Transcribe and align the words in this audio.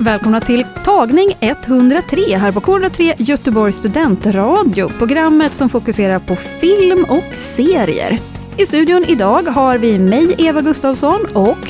Välkomna 0.00 0.40
till 0.40 0.64
tagning 0.84 1.36
103 1.40 2.36
här 2.36 2.52
på 2.52 2.60
K103 2.60 3.14
Göteborgs 3.18 3.76
studentradio. 3.76 4.88
Programmet 4.88 5.54
som 5.54 5.68
fokuserar 5.68 6.18
på 6.18 6.36
film 6.36 7.06
och 7.08 7.32
serier. 7.32 8.18
I 8.56 8.66
studion 8.66 9.04
idag 9.08 9.38
har 9.38 9.78
vi 9.78 9.98
mig, 9.98 10.34
Eva 10.38 10.60
Gustavsson 10.60 11.26
och 11.34 11.68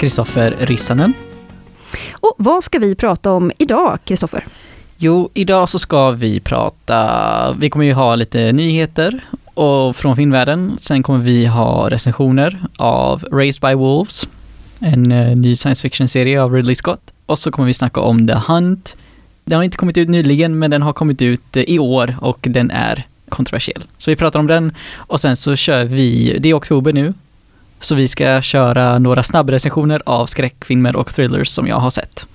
Kristoffer 0.00 0.54
Rissanen. 0.58 1.12
Och 2.12 2.34
vad 2.38 2.64
ska 2.64 2.78
vi 2.78 2.94
prata 2.94 3.32
om 3.32 3.52
idag, 3.58 3.98
Kristoffer? 4.04 4.46
Jo, 4.98 5.30
idag 5.34 5.68
så 5.68 5.78
ska 5.78 6.10
vi 6.10 6.40
prata, 6.40 7.52
vi 7.52 7.70
kommer 7.70 7.84
ju 7.84 7.92
ha 7.92 8.14
lite 8.14 8.52
nyheter 8.52 9.24
och 9.54 9.96
från 9.96 10.16
filmvärlden. 10.16 10.76
Sen 10.80 11.02
kommer 11.02 11.18
vi 11.18 11.46
ha 11.46 11.90
recensioner 11.90 12.62
av 12.76 13.24
Raised 13.32 13.60
by 13.60 13.74
Wolves, 13.74 14.28
en 14.78 15.12
uh, 15.12 15.36
ny 15.36 15.56
science 15.56 15.82
fiction-serie 15.82 16.42
av 16.42 16.54
Ridley 16.54 16.74
Scott. 16.74 17.12
Och 17.30 17.38
så 17.38 17.50
kommer 17.50 17.66
vi 17.66 17.74
snacka 17.74 18.00
om 18.00 18.26
The 18.26 18.34
Hunt. 18.34 18.96
Den 19.44 19.56
har 19.56 19.64
inte 19.64 19.76
kommit 19.76 19.96
ut 19.96 20.08
nyligen, 20.08 20.58
men 20.58 20.70
den 20.70 20.82
har 20.82 20.92
kommit 20.92 21.22
ut 21.22 21.56
eh, 21.56 21.62
i 21.62 21.78
år 21.78 22.16
och 22.20 22.38
den 22.50 22.70
är 22.70 23.06
kontroversiell. 23.28 23.84
Så 23.98 24.10
vi 24.10 24.16
pratar 24.16 24.40
om 24.40 24.46
den 24.46 24.72
och 24.94 25.20
sen 25.20 25.36
så 25.36 25.56
kör 25.56 25.84
vi, 25.84 26.38
det 26.40 26.48
är 26.48 26.58
oktober 26.58 26.92
nu, 26.92 27.14
så 27.80 27.94
vi 27.94 28.08
ska 28.08 28.42
köra 28.42 28.98
några 28.98 29.22
snabbrecensioner 29.22 30.02
av 30.06 30.26
skräckfilmer 30.26 30.96
och 30.96 31.14
thrillers 31.14 31.48
som 31.48 31.66
jag 31.66 31.76
har 31.76 31.90
sett. 31.90 32.26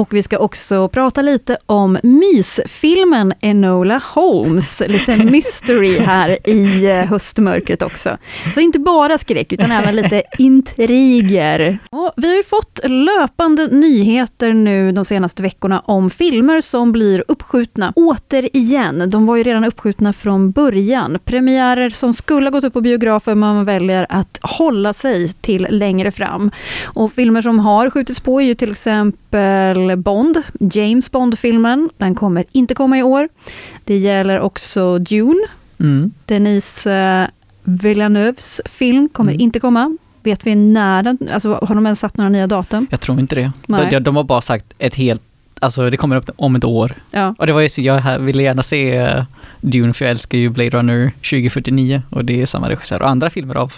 Och 0.00 0.14
vi 0.14 0.22
ska 0.22 0.38
också 0.38 0.88
prata 0.88 1.22
lite 1.22 1.56
om 1.66 1.98
mysfilmen 2.02 3.32
Enola 3.40 4.02
Holmes, 4.04 4.82
lite 4.88 5.16
mystery 5.24 5.98
här 5.98 6.48
i 6.48 6.86
eh, 6.86 6.96
höstmörkret 6.96 7.82
också. 7.82 8.18
Så 8.54 8.60
inte 8.60 8.78
bara 8.78 9.18
skräck, 9.18 9.52
utan 9.52 9.70
även 9.70 9.96
lite 9.96 10.22
intriger. 10.38 11.78
Och 11.90 12.12
vi 12.16 12.28
har 12.28 12.34
ju 12.34 12.42
fått 12.42 12.80
löpande 12.84 13.66
nyheter 13.66 14.52
nu 14.52 14.92
de 14.92 15.04
senaste 15.04 15.42
veckorna 15.42 15.80
om 15.80 16.10
filmer 16.10 16.60
som 16.60 16.92
blir 16.92 17.24
uppskjutna 17.28 17.92
återigen. 17.96 19.10
De 19.10 19.26
var 19.26 19.36
ju 19.36 19.42
redan 19.42 19.64
uppskjutna 19.64 20.12
från 20.12 20.50
början. 20.50 21.18
Premiärer 21.24 21.90
som 21.90 22.14
skulle 22.14 22.46
ha 22.46 22.50
gått 22.50 22.64
upp 22.64 22.72
på 22.72 22.80
biografer, 22.80 23.34
men 23.34 23.54
man 23.54 23.64
väljer 23.64 24.06
att 24.08 24.38
hålla 24.42 24.92
sig 24.92 25.28
till 25.28 25.66
längre 25.70 26.10
fram. 26.10 26.50
Och 26.84 27.12
filmer 27.12 27.42
som 27.42 27.58
har 27.58 27.90
skjutits 27.90 28.20
på 28.20 28.40
är 28.40 28.44
ju 28.44 28.54
till 28.54 28.70
exempel 28.70 29.89
Bond, 29.96 30.42
James 30.60 31.10
Bond-filmen. 31.10 31.90
Den 31.96 32.14
kommer 32.14 32.44
inte 32.52 32.74
komma 32.74 32.98
i 32.98 33.02
år. 33.02 33.28
Det 33.84 33.96
gäller 33.96 34.40
också 34.40 34.98
Dune. 34.98 35.46
Mm. 35.80 36.10
Denise 36.24 37.22
uh, 37.22 37.28
Villeneuves 37.62 38.60
film 38.64 39.08
kommer 39.08 39.32
mm. 39.32 39.40
inte 39.40 39.60
komma. 39.60 39.96
Vet 40.22 40.46
vi 40.46 40.54
när 40.54 41.02
den, 41.02 41.18
alltså 41.32 41.54
har 41.62 41.74
de 41.74 41.86
ens 41.86 42.00
satt 42.00 42.16
några 42.16 42.30
nya 42.30 42.46
datum? 42.46 42.86
Jag 42.90 43.00
tror 43.00 43.20
inte 43.20 43.34
det. 43.34 43.52
De, 43.66 43.98
de 43.98 44.16
har 44.16 44.24
bara 44.24 44.40
sagt 44.40 44.66
ett 44.78 44.94
helt, 44.94 45.22
alltså 45.60 45.90
det 45.90 45.96
kommer 45.96 46.16
upp 46.16 46.30
om 46.36 46.56
ett 46.56 46.64
år. 46.64 46.94
Ja. 47.10 47.34
Och 47.38 47.46
det 47.46 47.52
var 47.52 47.60
ju 47.60 47.68
så, 47.68 47.80
jag 47.80 48.18
ville 48.18 48.42
gärna 48.42 48.62
se 48.62 49.08
uh, 49.08 49.24
Dune 49.60 49.92
för 49.92 50.04
jag 50.04 50.10
älskar 50.10 50.38
ju 50.38 50.48
Blade 50.48 50.70
Runner 50.70 51.10
2049 51.10 52.02
och 52.10 52.24
det 52.24 52.42
är 52.42 52.46
samma 52.46 52.68
regissör 52.68 53.02
och 53.02 53.08
andra 53.08 53.30
filmer 53.30 53.54
av 53.54 53.72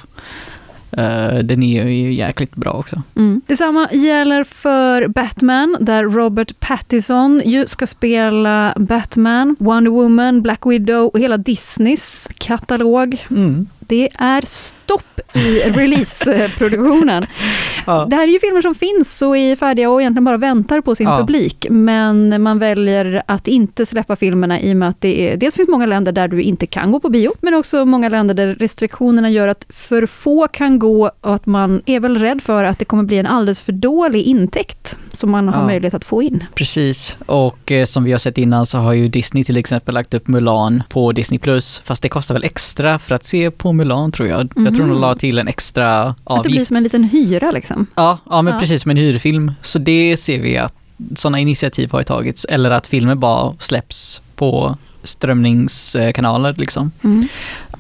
den 1.43 1.63
är 1.63 1.89
ju 1.89 2.13
jäkligt 2.13 2.55
bra 2.55 2.73
också. 2.73 3.03
Mm. 3.17 3.41
Detsamma 3.47 3.89
gäller 3.93 4.45
för 4.45 5.09
Batman, 5.09 5.77
där 5.81 6.05
Robert 6.05 6.61
Pattinson 6.61 7.43
ju 7.45 7.67
ska 7.67 7.87
spela 7.87 8.75
Batman, 8.77 9.57
Wonder 9.59 9.91
Woman, 9.91 10.43
Black 10.43 10.67
Widow 10.67 11.07
och 11.07 11.21
hela 11.21 11.37
Disneys 11.37 12.29
katalog. 12.39 13.27
Mm. 13.31 13.67
Det 13.79 14.09
är 14.19 14.45
stopp 14.93 15.37
i 15.37 15.61
releaseproduktionen. 15.61 17.27
ja. 17.87 18.07
Det 18.11 18.17
här 18.17 18.23
är 18.23 18.33
ju 18.33 18.41
filmer 18.41 18.63
som 18.63 18.75
finns 18.75 19.23
och 19.23 19.37
är 19.37 19.57
färdiga 19.57 19.91
och 19.91 20.01
egentligen 20.01 20.25
bara 20.25 20.37
väntar 20.37 20.81
på 20.81 20.95
sin 20.95 21.07
ja. 21.07 21.19
publik. 21.19 21.67
Men 21.71 22.43
man 22.43 22.59
väljer 22.59 23.23
att 23.27 23.49
inte 23.49 23.87
släppa 23.87 24.17
filmerna 24.17 24.61
i 24.61 24.73
och 24.73 24.77
med 24.77 24.89
att 24.89 25.01
det 25.01 25.33
är, 25.33 25.37
dels 25.37 25.55
finns 25.55 25.69
många 25.69 25.87
länder 25.87 26.13
där 26.13 26.29
du 26.29 26.43
inte 26.43 26.67
kan 26.67 26.93
gå 26.93 27.01
på 27.01 27.09
bio, 27.09 27.33
men 27.41 27.55
också 27.55 27.85
många 27.85 28.09
länder 28.09 28.35
där 28.35 28.55
restriktionerna 28.55 29.31
gör 29.31 29.49
att 29.49 29.67
för 29.69 30.07
få 30.07 30.49
kan 30.49 30.79
gå 30.79 31.11
och 31.21 31.35
att 31.35 31.47
man 31.47 31.83
är 31.87 32.01
väl 32.01 32.19
rädd 32.19 32.43
för 32.43 32.65
att 32.65 32.79
det 32.79 32.85
kommer 32.85 33.03
bli 33.03 33.19
en 33.19 33.27
alldeles 33.27 33.61
för 33.61 33.73
dålig 33.73 34.23
intäkt 34.23 34.99
som 35.13 35.31
man 35.31 35.49
har 35.49 35.61
ja. 35.61 35.67
möjlighet 35.67 35.95
att 35.95 36.05
få 36.05 36.23
in. 36.23 36.45
Precis, 36.55 37.17
och 37.27 37.73
eh, 37.73 37.85
som 37.85 38.05
vi 38.05 38.13
har 38.13 38.19
sett 38.19 38.39
innan 38.39 38.67
så 38.67 38.79
har 38.79 38.93
ju 38.93 39.09
Disney 39.09 39.45
till 39.45 39.57
exempel 39.57 39.95
lagt 39.95 40.15
upp 40.15 40.29
Mulan 40.29 40.83
på 40.89 41.13
Disney+, 41.13 41.41
fast 41.85 42.03
det 42.03 42.09
kostar 42.09 42.35
väl 42.35 42.45
extra 42.45 42.99
för 42.99 43.15
att 43.15 43.25
se 43.25 43.51
på 43.51 43.73
Mulan 43.73 44.13
tror 44.13 44.29
jag. 44.29 44.41
Mm. 44.57 44.67
Jag 44.67 44.75
tror 44.75 44.82
de 44.89 45.01
la 45.01 45.15
till 45.15 45.39
en 45.39 45.49
extra 45.49 46.03
avgift. 46.05 46.21
Att 46.25 46.43
det 46.43 46.49
blir 46.49 46.65
som 46.65 46.77
en 46.77 46.83
liten 46.83 47.05
hyra 47.05 47.51
liksom? 47.51 47.87
Ja, 47.95 48.19
ja 48.31 48.43
men 48.43 48.55
ja. 48.55 48.61
precis 48.61 48.83
som 48.83 48.91
en 48.91 48.97
hyrfilm. 48.97 49.53
Så 49.63 49.79
det 49.79 50.17
ser 50.17 50.41
vi 50.41 50.59
att 50.59 50.75
sådana 51.17 51.39
initiativ 51.39 51.93
har 51.93 52.03
tagits, 52.03 52.45
eller 52.45 52.71
att 52.71 52.87
filmer 52.87 53.15
bara 53.15 53.55
släpps 53.59 54.21
på 54.37 54.77
strömningskanaler 55.05 56.55
liksom. 56.59 56.93
Mm. 57.05 57.29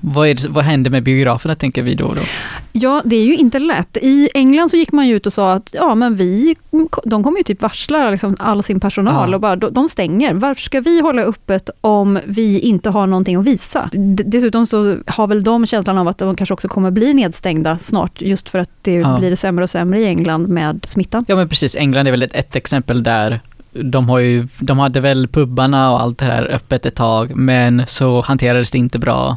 Vad, 0.05 0.29
är 0.29 0.35
det, 0.35 0.49
vad 0.49 0.65
händer 0.65 0.91
med 0.91 1.03
biograferna 1.03 1.55
tänker 1.55 1.83
vi 1.83 1.95
då, 1.95 2.15
då? 2.15 2.23
Ja, 2.73 3.03
det 3.05 3.17
är 3.17 3.25
ju 3.25 3.37
inte 3.37 3.59
lätt. 3.59 3.97
I 4.03 4.29
England 4.35 4.69
så 4.69 4.77
gick 4.77 4.93
man 4.93 5.09
ju 5.09 5.17
ut 5.17 5.27
och 5.27 5.33
sa 5.33 5.53
att 5.53 5.71
ja, 5.73 5.95
men 5.95 6.17
vi, 6.17 6.57
de 7.05 7.25
kommer 7.25 7.39
ju 7.39 7.43
typ 7.43 7.63
varsla 7.63 8.11
liksom 8.11 8.37
all 8.39 8.63
sin 8.63 8.81
personal 8.81 9.31
ja. 9.31 9.35
och 9.35 9.41
bara, 9.41 9.57
de 9.57 9.89
stänger. 9.89 10.35
Varför 10.35 10.63
ska 10.63 10.81
vi 10.81 11.01
hålla 11.01 11.23
öppet 11.23 11.71
om 11.81 12.19
vi 12.25 12.61
inte 12.61 12.91
har 12.91 13.07
någonting 13.07 13.37
att 13.37 13.45
visa? 13.45 13.91
Dessutom 14.25 14.67
så 14.67 14.97
har 15.07 15.27
väl 15.27 15.45
de 15.45 15.67
känslan 15.67 15.99
av 15.99 16.09
att 16.09 16.19
de 16.19 16.37
kanske 16.37 16.53
också 16.53 16.69
kommer 16.69 16.91
bli 16.91 17.15
nedstängda 17.15 17.79
snart, 17.79 18.21
just 18.21 18.49
för 18.49 18.59
att 18.59 18.71
det 18.83 18.95
ja. 18.95 19.19
blir 19.19 19.37
sämre 19.37 19.65
och 19.65 19.71
sämre 19.71 20.01
i 20.01 20.07
England 20.07 20.49
med 20.49 20.84
smittan. 20.89 21.25
Ja 21.29 21.37
men 21.37 21.49
precis, 21.49 21.77
England 21.77 22.07
är 22.07 22.11
väl 22.11 22.23
ett, 22.23 22.34
ett 22.34 22.57
exempel 22.57 23.03
där 23.03 23.41
de, 23.73 24.09
har 24.09 24.19
ju, 24.19 24.49
de 24.59 24.79
hade 24.79 25.01
väl 25.01 25.29
pubbarna 25.29 25.93
och 25.93 26.01
allt 26.01 26.19
det 26.19 26.25
här 26.25 26.51
öppet 26.55 26.87
ett 26.87 26.95
tag, 26.95 27.37
men 27.37 27.83
så 27.87 28.21
hanterades 28.21 28.71
det 28.71 28.79
inte 28.79 28.99
bra. 28.99 29.37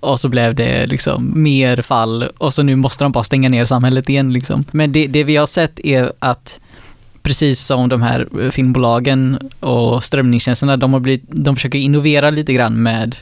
Och 0.00 0.20
så 0.20 0.28
blev 0.28 0.54
det 0.54 0.86
liksom 0.86 1.42
mer 1.42 1.82
fall 1.82 2.22
och 2.38 2.54
så 2.54 2.62
nu 2.62 2.76
måste 2.76 3.04
de 3.04 3.12
bara 3.12 3.24
stänga 3.24 3.48
ner 3.48 3.64
samhället 3.64 4.08
igen 4.08 4.32
liksom. 4.32 4.64
Men 4.70 4.92
det, 4.92 5.06
det 5.06 5.24
vi 5.24 5.36
har 5.36 5.46
sett 5.46 5.80
är 5.80 6.12
att 6.18 6.60
precis 7.22 7.60
som 7.60 7.88
de 7.88 8.02
här 8.02 8.50
filmbolagen 8.50 9.38
och 9.60 10.04
strömningstjänsterna, 10.04 10.76
de, 10.76 10.92
har 10.92 11.00
blivit, 11.00 11.24
de 11.26 11.56
försöker 11.56 11.78
innovera 11.78 12.30
lite 12.30 12.52
grann 12.52 12.82
med 12.82 13.16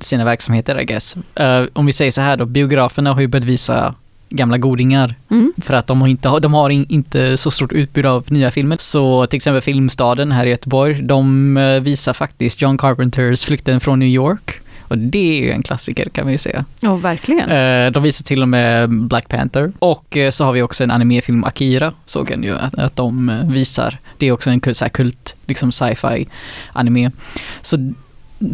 sina 0.00 0.24
verksamheter 0.24 0.80
I 0.80 0.84
guess. 0.84 1.16
Uh, 1.40 1.66
om 1.72 1.86
vi 1.86 1.92
säger 1.92 2.10
så 2.10 2.20
här 2.20 2.36
då, 2.36 2.44
biograferna 2.44 3.12
har 3.12 3.20
ju 3.20 3.26
börjat 3.26 3.44
visa 3.44 3.94
gamla 4.28 4.58
godingar. 4.58 5.14
Mm. 5.30 5.52
För 5.62 5.74
att 5.74 5.86
de 5.86 6.00
har, 6.00 6.08
inte, 6.08 6.28
de 6.40 6.54
har 6.54 6.70
inte 6.70 7.36
så 7.36 7.50
stort 7.50 7.72
utbud 7.72 8.06
av 8.06 8.24
nya 8.28 8.50
filmer. 8.50 8.76
Så 8.80 9.26
till 9.26 9.36
exempel 9.36 9.62
Filmstaden 9.62 10.32
här 10.32 10.46
i 10.46 10.50
Göteborg, 10.50 11.02
de 11.02 11.56
eh, 11.56 11.80
visar 11.80 12.12
faktiskt 12.12 12.62
John 12.62 12.78
Carpenters 12.78 13.44
Flykten 13.44 13.80
från 13.80 13.98
New 13.98 14.08
York. 14.08 14.60
Och 14.92 14.98
det 14.98 15.38
är 15.38 15.42
ju 15.42 15.50
en 15.50 15.62
klassiker 15.62 16.08
kan 16.08 16.26
vi 16.26 16.32
ju 16.32 16.38
säga. 16.38 16.64
Ja, 16.80 16.96
verkligen. 16.96 17.50
Eh, 17.50 17.90
de 17.92 18.02
visar 18.02 18.24
till 18.24 18.42
och 18.42 18.48
med 18.48 18.90
Black 18.90 19.28
Panther. 19.28 19.72
Och 19.78 20.16
eh, 20.16 20.30
så 20.30 20.44
har 20.44 20.52
vi 20.52 20.62
också 20.62 20.84
en 20.84 20.90
animefilm, 20.90 21.44
Akira, 21.44 21.92
såg 22.06 22.30
jag 22.30 22.44
ju 22.44 22.58
att, 22.58 22.78
att 22.78 22.96
de 22.96 23.40
visar. 23.44 23.98
Det 24.18 24.26
är 24.26 24.32
också 24.32 24.50
en 24.50 24.74
så 24.74 24.84
här 24.84 24.88
kult, 24.88 25.34
liksom 25.46 25.72
sci-fi 25.72 26.28
anime. 26.72 27.10
Så 27.62 27.92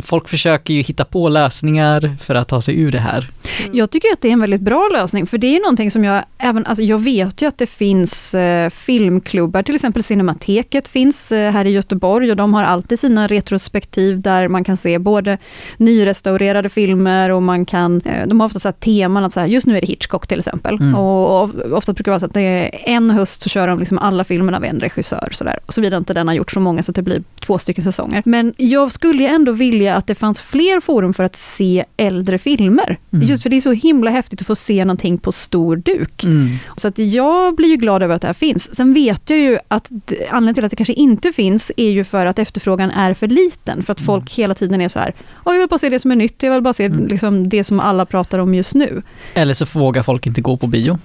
folk 0.04 0.28
försöker 0.28 0.74
ju 0.74 0.82
hitta 0.82 1.04
på 1.04 1.28
lösningar 1.28 2.16
för 2.20 2.34
att 2.34 2.48
ta 2.48 2.62
sig 2.62 2.80
ur 2.80 2.92
det 2.92 2.98
här. 2.98 3.30
Mm. 3.60 3.76
Jag 3.76 3.90
tycker 3.90 4.12
att 4.12 4.22
det 4.22 4.28
är 4.28 4.32
en 4.32 4.40
väldigt 4.40 4.60
bra 4.60 4.88
lösning, 4.92 5.26
för 5.26 5.38
det 5.38 5.56
är 5.56 5.60
någonting 5.60 5.90
som 5.90 6.04
jag 6.04 6.24
även, 6.38 6.66
alltså 6.66 6.82
jag 6.82 6.98
vet 6.98 7.42
ju 7.42 7.48
att 7.48 7.58
det 7.58 7.66
finns 7.66 8.34
eh, 8.34 8.70
filmklubbar, 8.70 9.62
till 9.62 9.74
exempel 9.74 10.02
Cinemateket 10.02 10.88
finns 10.88 11.32
eh, 11.32 11.52
här 11.52 11.64
i 11.64 11.70
Göteborg 11.70 12.30
och 12.30 12.36
de 12.36 12.54
har 12.54 12.62
alltid 12.62 13.00
sina 13.00 13.26
retrospektiv 13.26 14.20
där 14.20 14.48
man 14.48 14.64
kan 14.64 14.76
se 14.76 14.98
både 14.98 15.38
nyrestaurerade 15.76 16.68
filmer 16.68 17.30
och 17.30 17.42
man 17.42 17.64
kan, 17.64 18.00
eh, 18.04 18.26
de 18.26 18.40
har 18.40 18.46
ofta 18.46 18.60
så 18.60 18.68
här 18.68 18.72
teman 18.72 19.24
att 19.24 19.32
så 19.32 19.40
här, 19.40 19.46
just 19.46 19.66
nu 19.66 19.76
är 19.76 19.80
det 19.80 19.86
Hitchcock 19.86 20.26
till 20.26 20.38
exempel. 20.38 20.74
Mm. 20.74 20.94
Och, 20.94 21.42
och, 21.42 21.72
ofta 21.72 21.92
brukar 21.92 22.10
det 22.10 22.12
vara 22.12 22.20
så 22.20 22.26
att 22.26 22.34
det 22.34 22.40
är 22.40 22.70
en 22.94 23.10
höst 23.10 23.42
så 23.42 23.48
kör 23.48 23.68
de 23.68 23.78
liksom 23.78 23.98
alla 23.98 24.24
filmerna 24.24 24.56
av 24.56 24.64
en 24.64 24.80
regissör, 24.80 25.28
så 25.32 25.44
där. 25.44 25.58
såvida 25.68 25.96
inte 25.96 26.14
den 26.14 26.28
har 26.28 26.34
gjort 26.34 26.52
så 26.52 26.60
många 26.60 26.82
så 26.82 26.90
att 26.90 26.96
det 26.96 27.02
blir 27.02 27.22
två 27.40 27.58
stycken 27.58 27.84
säsonger. 27.84 28.22
Men 28.24 28.54
jag 28.56 28.92
skulle 28.92 29.22
ju 29.22 29.28
ändå 29.28 29.52
vilja 29.52 29.77
vilja 29.78 29.96
att 29.96 30.06
det 30.06 30.14
fanns 30.14 30.40
fler 30.40 30.80
forum 30.80 31.14
för 31.14 31.24
att 31.24 31.36
se 31.36 31.84
äldre 31.96 32.38
filmer. 32.38 32.96
Mm. 33.12 33.26
Just 33.26 33.42
för 33.42 33.50
det 33.50 33.56
är 33.56 33.60
så 33.60 33.72
himla 33.72 34.10
häftigt 34.10 34.40
att 34.40 34.46
få 34.46 34.56
se 34.56 34.84
någonting 34.84 35.18
på 35.18 35.32
stor 35.32 35.76
duk. 35.76 36.24
Mm. 36.24 36.48
Så 36.76 36.88
att 36.88 36.98
jag 36.98 37.54
blir 37.56 37.68
ju 37.68 37.76
glad 37.76 38.02
över 38.02 38.14
att 38.14 38.22
det 38.22 38.28
här 38.28 38.34
finns. 38.34 38.74
Sen 38.76 38.94
vet 38.94 39.30
jag 39.30 39.38
ju 39.38 39.58
att 39.68 39.90
anledningen 40.30 40.54
till 40.54 40.64
att 40.64 40.70
det 40.70 40.76
kanske 40.76 40.92
inte 40.92 41.32
finns 41.32 41.72
är 41.76 41.90
ju 41.90 42.04
för 42.04 42.26
att 42.26 42.38
efterfrågan 42.38 42.90
är 42.90 43.14
för 43.14 43.26
liten. 43.26 43.82
För 43.82 43.92
att 43.92 43.98
Mm. 44.00 44.06
folk 44.06 44.32
hela 44.34 44.54
tiden 44.54 44.80
är 44.80 44.88
så 44.88 44.98
här, 44.98 45.14
"Åh, 45.44 45.52
jag 45.54 45.58
vill 45.60 45.68
bara 45.68 45.78
se 45.78 45.88
det 45.88 46.00
som 46.00 46.10
är 46.10 46.16
nytt, 46.16 46.42
jag 46.42 46.52
vill 46.52 46.62
bara 46.62 46.72
se 46.72 46.84
Mm. 46.84 47.06
liksom, 47.06 47.48
det 47.48 47.64
som 47.64 47.80
alla 47.80 48.06
pratar 48.06 48.38
om 48.38 48.54
just 48.54 48.74
nu. 48.74 49.02
Eller 49.34 49.54
så 49.54 49.64
vågar 49.78 50.02
folk 50.02 50.26
inte 50.26 50.40
gå 50.40 50.56
på 50.56 50.66
bio 50.66 50.98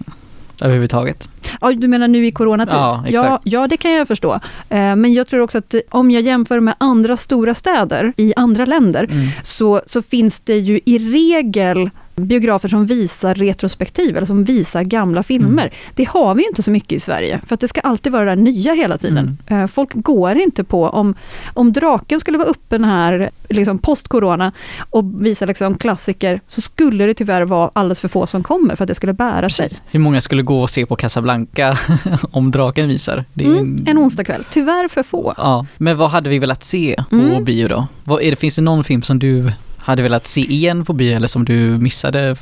överhuvudtaget. 0.62 1.30
Ja, 1.62 1.72
du 1.74 1.88
menar 1.88 2.08
nu 2.08 2.26
i 2.28 2.32
coronatid? 2.32 2.74
Ja, 2.74 3.04
exakt. 3.08 3.14
ja, 3.26 3.42
ja, 3.44 3.68
det 3.68 3.78
kan 3.78 3.92
jag 3.92 4.08
förstå. 4.08 4.34
Eh, 4.70 4.96
Men 4.96 5.14
jag 5.14 5.28
tror 5.28 5.40
också 5.42 5.58
att 5.58 5.76
om 5.90 6.12
jag 6.12 6.22
jämför 6.24 6.60
med 6.60 6.76
andra 6.78 7.18
stora 7.18 7.54
städer 7.56 8.14
i 8.18 8.34
andra 8.36 8.66
länder, 8.66 9.04
Mm. 9.04 9.28
så, 9.44 9.82
så 9.86 10.02
finns 10.02 10.40
det 10.40 10.58
ju 10.58 10.80
i 10.86 10.98
regel 11.00 11.90
biografer 12.16 12.70
som 12.70 12.86
visar 12.86 13.36
retrospektiv, 13.36 14.18
eller 14.18 14.28
som 14.28 14.44
visar 14.44 14.84
gamla 14.84 15.24
filmer. 15.24 15.64
Mm. 15.64 15.74
Det 15.96 16.04
har 16.10 16.36
vi 16.36 16.42
ju 16.44 16.48
inte 16.50 16.64
så 16.64 16.72
mycket 16.72 16.92
i 16.92 17.00
Sverige, 17.00 17.40
för 17.48 17.54
att 17.54 17.60
det 17.60 17.68
ska 17.68 17.82
alltid 17.82 18.12
vara 18.12 18.24
det 18.26 18.32
där 18.32 18.36
nya 18.36 18.74
hela 18.74 18.98
tiden. 18.98 19.38
Mm. 19.48 19.62
Eh, 19.64 19.68
Folk 19.68 19.90
går 19.94 20.38
inte 20.38 20.64
på, 20.64 20.84
om, 20.88 21.16
om 21.54 21.72
Draken 21.74 22.20
skulle 22.20 22.38
vara 22.38 22.48
öppen 22.48 22.84
här, 22.84 23.30
liksom 23.50 23.78
post-corona, 23.78 24.52
och 24.90 25.26
visa 25.26 25.46
liksom 25.46 25.78
klassiker, 25.78 26.42
så 26.48 26.62
skulle 26.62 27.06
det 27.06 27.14
tyvärr 27.14 27.42
vara 27.42 27.70
alldeles 27.74 28.02
för 28.02 28.08
få 28.08 28.28
som 28.28 28.44
kommer 28.44 28.76
för 28.76 28.84
att 28.84 28.88
det 28.88 28.96
skulle 28.96 29.14
bära 29.14 29.50
sig. 29.50 29.66
Precis. 29.66 29.82
Hur 29.92 30.00
många 30.00 30.22
skulle 30.22 30.42
gå 30.42 30.62
och 30.62 30.70
se 30.70 30.86
på 30.86 30.96
Casablanca 30.96 31.78
om 32.32 32.52
draken 32.52 32.88
visar? 32.88 33.26
Mm, 33.40 33.86
en 33.88 33.98
onsdagkväll, 33.98 34.44
tyvärr 34.52 34.88
för 34.88 35.04
få. 35.04 35.34
Ja, 35.38 35.66
men 35.78 35.98
vad 35.98 36.10
hade 36.10 36.30
vi 36.30 36.40
velat 36.40 36.64
se 36.64 37.04
på 37.10 37.16
Mm. 37.16 37.44
bio 37.44 37.68
då? 37.68 37.88
Vad 38.04 38.22
är 38.22 38.30
det, 38.32 38.36
finns 38.36 38.56
det 38.56 38.62
någon 38.62 38.84
film 38.84 39.02
som 39.02 39.20
du 39.20 39.52
hade 39.84 40.04
velat 40.04 40.28
se 40.28 40.42
igen 40.42 40.86
på 40.86 40.94
bio 40.94 41.16
eller 41.16 41.28
som 41.28 41.46
du 41.46 41.78
missade? 41.78 42.36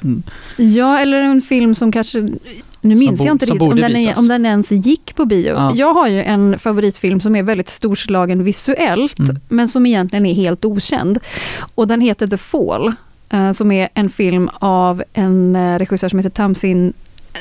Ja, 0.57 0.99
eller 0.99 1.21
en 1.21 1.41
film 1.41 1.75
som 1.75 1.91
kanske... 1.91 2.27
Nu 2.83 2.95
minns 2.95 3.19
bo- 3.19 3.25
jag 3.25 3.33
inte 3.33 3.45
riktigt 3.45 3.61
om 3.61 3.75
den, 3.75 3.95
är, 3.95 4.17
om 4.19 4.27
den 4.27 4.45
ens 4.45 4.71
gick 4.71 5.15
på 5.15 5.25
bio. 5.25 5.49
Ja. 5.53 5.71
Jag 5.75 5.93
har 5.93 6.07
ju 6.07 6.23
en 6.23 6.59
favoritfilm 6.59 7.19
som 7.19 7.35
är 7.35 7.43
väldigt 7.43 7.69
storslagen 7.69 8.43
visuellt, 8.43 9.19
Mm. 9.19 9.37
men 9.49 9.67
som 9.67 9.85
egentligen 9.85 10.25
är 10.25 10.33
helt 10.33 10.65
okänd. 10.65 11.19
Och 11.75 11.87
den 11.87 12.01
heter 12.01 12.27
The 12.27 12.37
Fall, 12.37 12.93
eh, 13.29 13.51
som 13.51 13.71
är 13.71 13.89
en 13.93 14.09
film 14.09 14.49
av 14.59 15.03
en 15.13 15.55
eh, 15.55 15.77
regissör 15.79 16.09
som 16.09 16.19
heter 16.19 16.29
Tamsin 16.29 16.93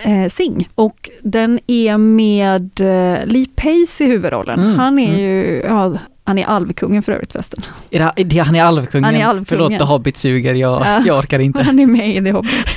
eh, 0.05 0.29
Singh. 0.29 0.67
Och 0.75 1.11
den 1.23 1.61
är 1.67 1.99
med 1.99 2.81
eh, 2.81 3.27
Lee 3.27 3.47
Pace 3.57 4.05
i 4.05 4.07
huvudrollen. 4.07 4.61
Mm, 4.61 4.79
Han 4.79 4.99
är 4.99 5.09
mm. 5.09 5.21
ju, 5.21 5.63
ja, 5.69 5.99
han 6.31 6.39
är 6.39 6.45
alvkungen 6.47 7.03
för 7.03 7.13
övrigt 7.13 7.33
förresten. 7.33 7.63
Är 7.91 8.25
det, 8.25 8.39
han 8.39 8.55
är 8.57 8.63
alvkungen? 8.63 9.05
Han 9.05 9.15
är 9.15 9.25
alvkungen. 9.25 9.45
Förlåt, 9.47 9.79
The 9.79 9.85
Hobbit 9.85 10.17
suger. 10.17 10.55
Jag, 10.55 10.81
Ja. 10.83 11.03
jag 11.07 11.19
orkar 11.19 11.39
inte. 11.39 11.63
Han 11.71 11.79
är 11.79 11.87
med 11.87 12.17
i 12.17 12.25
The 12.25 12.31
Hobbit. 12.31 12.51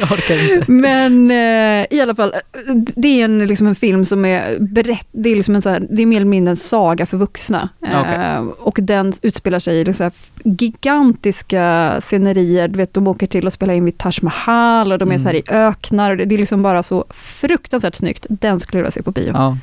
jag 0.00 0.12
orkar 0.12 0.54
inte. 0.54 0.72
Men 0.72 1.30
eh, 1.30 1.86
i 1.90 2.00
alla 2.02 2.14
fall, 2.14 2.32
eh, 2.32 2.74
det 2.74 3.20
är 3.20 3.24
en, 3.24 3.46
liksom 3.46 3.66
en 3.66 3.74
film 3.74 4.04
som 4.04 4.24
är 4.24 4.58
berätt, 4.60 5.06
det 5.12 5.30
är, 5.30 5.36
liksom 5.36 5.54
en 5.54 5.62
så 5.62 5.70
här, 5.70 5.86
det 5.90 6.02
är 6.02 6.06
mer 6.06 6.16
eller 6.16 6.26
mindre 6.26 6.50
en 6.50 6.56
saga 6.56 7.06
för 7.06 7.16
vuxna. 7.16 7.68
Eh, 7.86 8.00
Okej. 8.00 8.54
och 8.58 8.78
den 8.82 9.12
utspelar 9.22 9.58
sig 9.58 9.76
i 9.80 9.84
liksom 9.84 10.10
gigantiska 10.44 11.96
scenerier, 12.00 12.68
du 12.68 12.76
vet 12.76 12.94
de 12.94 13.06
åker 13.06 13.26
till 13.26 13.46
och 13.46 13.52
spelar 13.52 13.74
in 13.74 13.84
vid 13.84 13.98
Taj 13.98 14.12
Mahal 14.22 14.92
och 14.92 14.98
de 14.98 15.12
är 15.12 15.18
så 15.18 15.24
här 15.24 15.34
i 15.34 15.42
öknar. 15.48 16.16
Det 16.16 16.34
är 16.34 16.38
liksom 16.38 16.62
bara 16.62 16.82
så 16.82 17.04
fruktansvärt 17.10 17.94
snyggt. 17.94 18.26
Den 18.28 18.60
skulle 18.60 18.78
jag 18.78 18.82
vilja 18.82 18.90
se 18.90 19.02
på 19.02 19.10
bio. 19.10 19.30
Ja. 19.34 19.58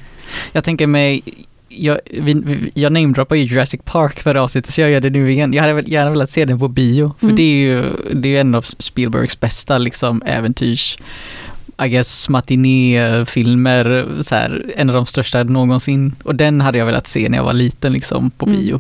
Jag 0.52 0.64
tänker 0.64 0.88
mig, 0.88 1.22
jag, 1.70 2.00
vi, 2.12 2.72
jag 2.74 2.92
namedroppade 2.92 3.40
ju 3.42 3.46
Jurassic 3.46 3.82
Park 3.84 4.20
förra 4.24 4.44
avsnittet 4.44 4.72
så 4.74 4.82
jag 4.82 4.92
gör 4.92 5.02
det 5.02 5.10
nu 5.10 5.32
igen. 5.32 5.54
Jag 5.54 5.62
hade 5.62 5.74
väl 5.74 5.92
gärna 5.92 6.10
velat 6.12 6.32
se 6.32 6.46
den 6.46 6.60
på 6.60 6.68
bio. 6.68 7.14
För 7.20 7.26
Mm. 7.26 7.36
det 7.36 7.44
är 7.44 7.56
ju 7.62 7.84
det 8.14 8.36
är 8.36 8.42
en 8.42 8.56
av 8.56 8.62
Spielbergs 8.62 9.40
bästa 9.40 9.78
liksom 9.78 10.22
äventyrs 10.26 10.98
I 11.86 11.90
guess 11.90 12.30
matinéfilmer, 12.30 14.08
så 14.22 14.36
här, 14.36 14.66
en 14.76 14.90
av 14.90 14.96
de 14.96 15.06
största 15.06 15.44
någonsin. 15.44 16.16
Och 16.24 16.36
den 16.36 16.62
hade 16.62 16.78
jag 16.78 16.86
velat 16.86 17.08
se 17.08 17.30
när 17.30 17.38
jag 17.38 17.46
var 17.46 17.54
liten 17.54 17.94
liksom 17.94 18.32
på 18.32 18.46
Mm. 18.46 18.60
bio. 18.60 18.80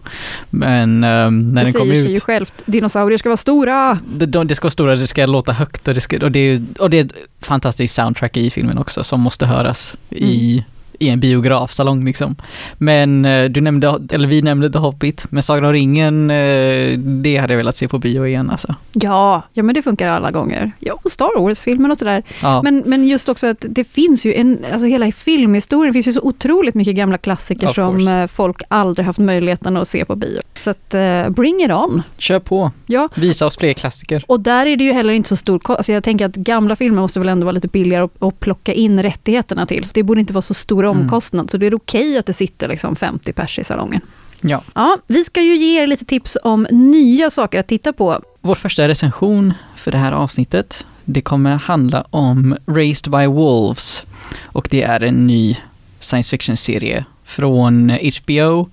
Men 0.49 1.03
ehm, 1.03 1.53
när 1.53 1.61
det 1.65 1.71
den 1.71 1.73
kom 1.73 1.81
säger 1.89 2.01
sig 2.03 2.11
ju 2.11 2.17
ut, 2.17 2.23
självt, 2.23 2.53
dinosaurier 2.65 3.17
ska 3.17 3.29
vara 3.29 3.37
stora! 3.37 3.99
det, 4.17 4.25
de- 4.25 4.47
det 4.47 4.55
ska 4.55 4.65
vara 4.65 4.71
stora, 4.71 4.95
det 4.95 5.07
ska 5.07 5.25
låta 5.25 5.51
högt 5.53 5.87
och 5.87 5.93
det, 5.93 6.01
ska, 6.01 6.17
och 6.25 6.31
det, 6.31 6.61
och 6.79 6.89
det 6.89 6.99
är 6.99 7.05
ett 7.05 7.13
fantastiskt 7.41 7.95
soundtrack 7.95 8.37
i 8.37 8.49
filmen 8.49 8.77
också 8.77 9.03
som 9.03 9.21
måste 9.21 9.45
höras 9.45 9.95
i, 10.09 10.63
i 10.99 11.09
en 11.09 11.19
biografsalong 11.19 12.05
liksom. 12.05 12.35
Men 12.77 13.25
eh, 13.25 13.49
du 13.49 13.61
nämnde, 13.61 13.99
eller 14.11 14.27
vi 14.27 14.41
nämnde 14.41 14.69
The 14.71 14.77
Hobbit, 14.77 15.25
men 15.29 15.43
Sagan 15.43 15.65
om 15.65 15.73
ringen, 15.73 16.29
eh, 16.31 16.97
det 16.99 17.37
hade 17.37 17.53
jag 17.53 17.57
velat 17.57 17.75
se 17.75 17.87
på 17.87 17.99
bio 17.99 18.25
igen 18.27 18.49
alltså. 18.49 18.75
Ja, 18.93 19.43
ja 19.53 19.63
men 19.63 19.75
det 19.75 19.81
funkar 19.81 20.07
alla 20.07 20.31
gånger. 20.31 20.71
Ja, 20.79 20.93
och 21.03 21.11
Star 21.11 21.39
Wars-filmen 21.41 21.91
och 21.91 21.97
sådär. 21.97 22.23
Ja, 22.41 22.61
Men, 22.63 22.83
men 22.85 23.07
just 23.07 23.29
också 23.29 23.47
att 23.47 23.65
det 23.69 23.83
finns 23.83 24.25
ju 24.25 24.33
en, 24.33 24.59
alltså 24.71 24.85
hela 24.85 25.11
filmhistorien 25.11 25.93
finns 25.93 26.07
ju 26.07 26.13
så 26.13 26.21
otroligt 26.21 26.75
mycket 26.75 26.95
gamla 26.95 27.17
klassiker 27.17 27.67
Of 27.69 27.75
som 27.75 27.97
course. 27.97 28.11
eh, 28.11 28.27
folk 28.27 28.61
aldrig 28.67 29.05
haft 29.05 29.19
möjligheten 29.19 29.77
att 29.77 29.87
se 29.87 30.05
på 30.05 30.15
bio. 30.15 30.41
Så 30.53 30.69
att, 30.69 30.95
bring 31.29 31.63
it 31.63 31.71
on! 31.71 32.01
kör 32.17 32.39
på, 32.39 32.71
Ja, 32.85 33.09
visa 33.15 33.45
oss 33.45 33.57
fler 33.57 33.73
klassiker. 33.73 34.23
och 34.27 34.39
där 34.39 34.65
är 34.65 34.77
det 34.77 34.83
ju 34.83 34.93
heller 34.93 35.13
inte 35.13 35.29
så 35.29 35.35
stor 35.35 35.59
ko- 35.59 35.73
alltså 35.73 35.91
Jag 35.93 36.03
tänker 36.03 36.25
att 36.25 36.35
gamla 36.35 36.75
filmer 36.75 37.01
måste 37.01 37.19
väl 37.19 37.29
ändå 37.29 37.45
vara 37.45 37.51
lite 37.51 37.67
billigare 37.67 38.07
att, 38.19 38.39
plocka 38.39 38.73
in 38.73 39.03
rättigheterna 39.03 39.65
till. 39.65 39.85
Det 39.93 40.03
borde 40.03 40.19
inte 40.19 40.33
vara 40.33 40.41
så 40.41 40.53
stor 40.89 40.95
Mm. 40.95 41.03
omkostnad, 41.03 41.49
så 41.51 41.57
det 41.57 41.65
är 41.67 41.75
okej 41.75 42.17
att 42.17 42.25
det 42.25 42.33
sitter 42.33 42.67
liksom 42.67 42.95
50 42.95 43.33
pers 43.33 43.59
i 43.59 43.63
salongen. 43.63 44.01
Ja. 44.41 44.63
Ja, 44.73 44.97
vi 45.07 45.23
ska 45.23 45.41
ju 45.41 45.55
ge 45.57 45.81
er 45.83 45.87
lite 45.87 46.05
tips 46.05 46.37
om 46.43 46.67
nya 46.71 47.29
saker 47.29 47.59
att 47.59 47.67
titta 47.67 47.93
på. 47.93 48.21
Vår 48.41 48.55
första 48.55 48.87
recension 48.87 49.53
för 49.75 49.91
det 49.91 49.97
här 49.97 50.11
avsnittet, 50.11 50.85
det 51.05 51.21
kommer 51.21 51.55
handla 51.55 52.05
om 52.09 52.57
Raised 52.67 53.11
by 53.11 53.25
Wolves. 53.27 54.05
Och 54.45 54.67
det 54.71 54.81
är 54.83 55.03
en 55.03 55.27
ny 55.27 55.57
science 55.99 56.29
fiction-serie 56.29 57.05
från 57.25 57.89
HBO. 57.89 58.69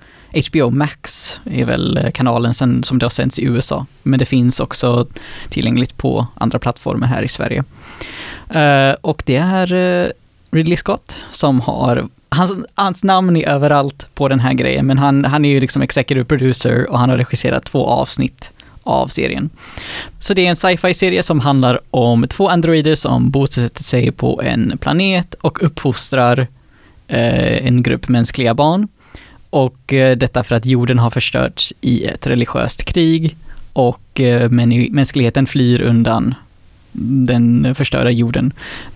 HBO 0.51 0.71
Max 0.71 1.41
är 1.45 1.65
väl 1.65 2.11
kanalen 2.15 2.55
sen 2.55 2.83
som 2.83 2.99
det 2.99 3.05
har 3.05 3.11
sänds 3.11 3.39
i 3.39 3.45
USA. 3.45 3.87
Men 4.03 4.19
det 4.19 4.27
finns 4.27 4.61
också 4.61 5.07
tillgängligt 5.49 5.97
på 5.97 6.27
andra 6.35 6.59
plattformar 6.59 7.07
här 7.07 7.23
i 7.23 7.29
Sverige. 7.29 7.65
Eh, 8.51 8.95
och 9.01 9.23
det 9.27 9.37
är 9.37 9.73
eh, 9.73 10.11
Ridley 10.51 10.77
Scott 10.77 11.15
som 11.31 11.61
har 11.61 12.09
Hans, 12.29 12.53
hans 12.75 13.05
namn 13.05 13.37
är 13.37 13.49
överallt 13.49 14.07
på 14.15 14.29
den 14.29 14.41
här 14.41 14.53
grejen, 14.53 14.87
men 14.87 14.99
han, 14.99 15.25
han 15.25 15.45
är 15.45 15.49
ju 15.49 15.61
liksom 15.61 15.83
executive 15.83 16.25
producer 16.25 16.91
och 16.91 16.99
han 16.99 17.11
har 17.11 17.17
regisserat 17.17 17.65
två 17.65 17.87
avsnitt 17.87 18.53
av 18.83 19.09
serien. 19.09 19.51
Så 20.19 20.35
det 20.35 20.47
är 20.47 20.51
en 20.51 20.57
sci-fi-serie 20.57 21.23
som 21.23 21.41
handlar 21.41 21.81
om 21.91 22.27
två 22.29 22.49
androider 22.49 22.95
som 22.95 23.31
bosätter 23.31 23.83
sig 23.83 24.13
på 24.13 24.43
en 24.43 24.79
planet 24.79 25.35
och 25.35 25.65
uppfostrar 25.65 26.47
eh, 27.09 27.67
en 27.67 27.83
grupp 27.83 28.09
mänskliga 28.09 28.55
barn. 28.55 28.89
Och 29.51 29.93
eh, 29.93 30.17
detta 30.17 30.45
för 30.45 30.55
att 30.55 30.67
jorden 30.67 30.99
har 30.99 31.11
förstörts 31.11 31.73
i 31.81 32.05
ett 32.05 32.27
religiöst 32.27 32.85
krig 32.85 33.37
och 33.73 34.21
eh, 34.21 34.51
mänskligheten 34.91 35.47
flyr 35.47 35.83
undan 35.83 36.35
den 36.99 37.75
förstörda 37.75 38.11
jorden. 38.11 38.53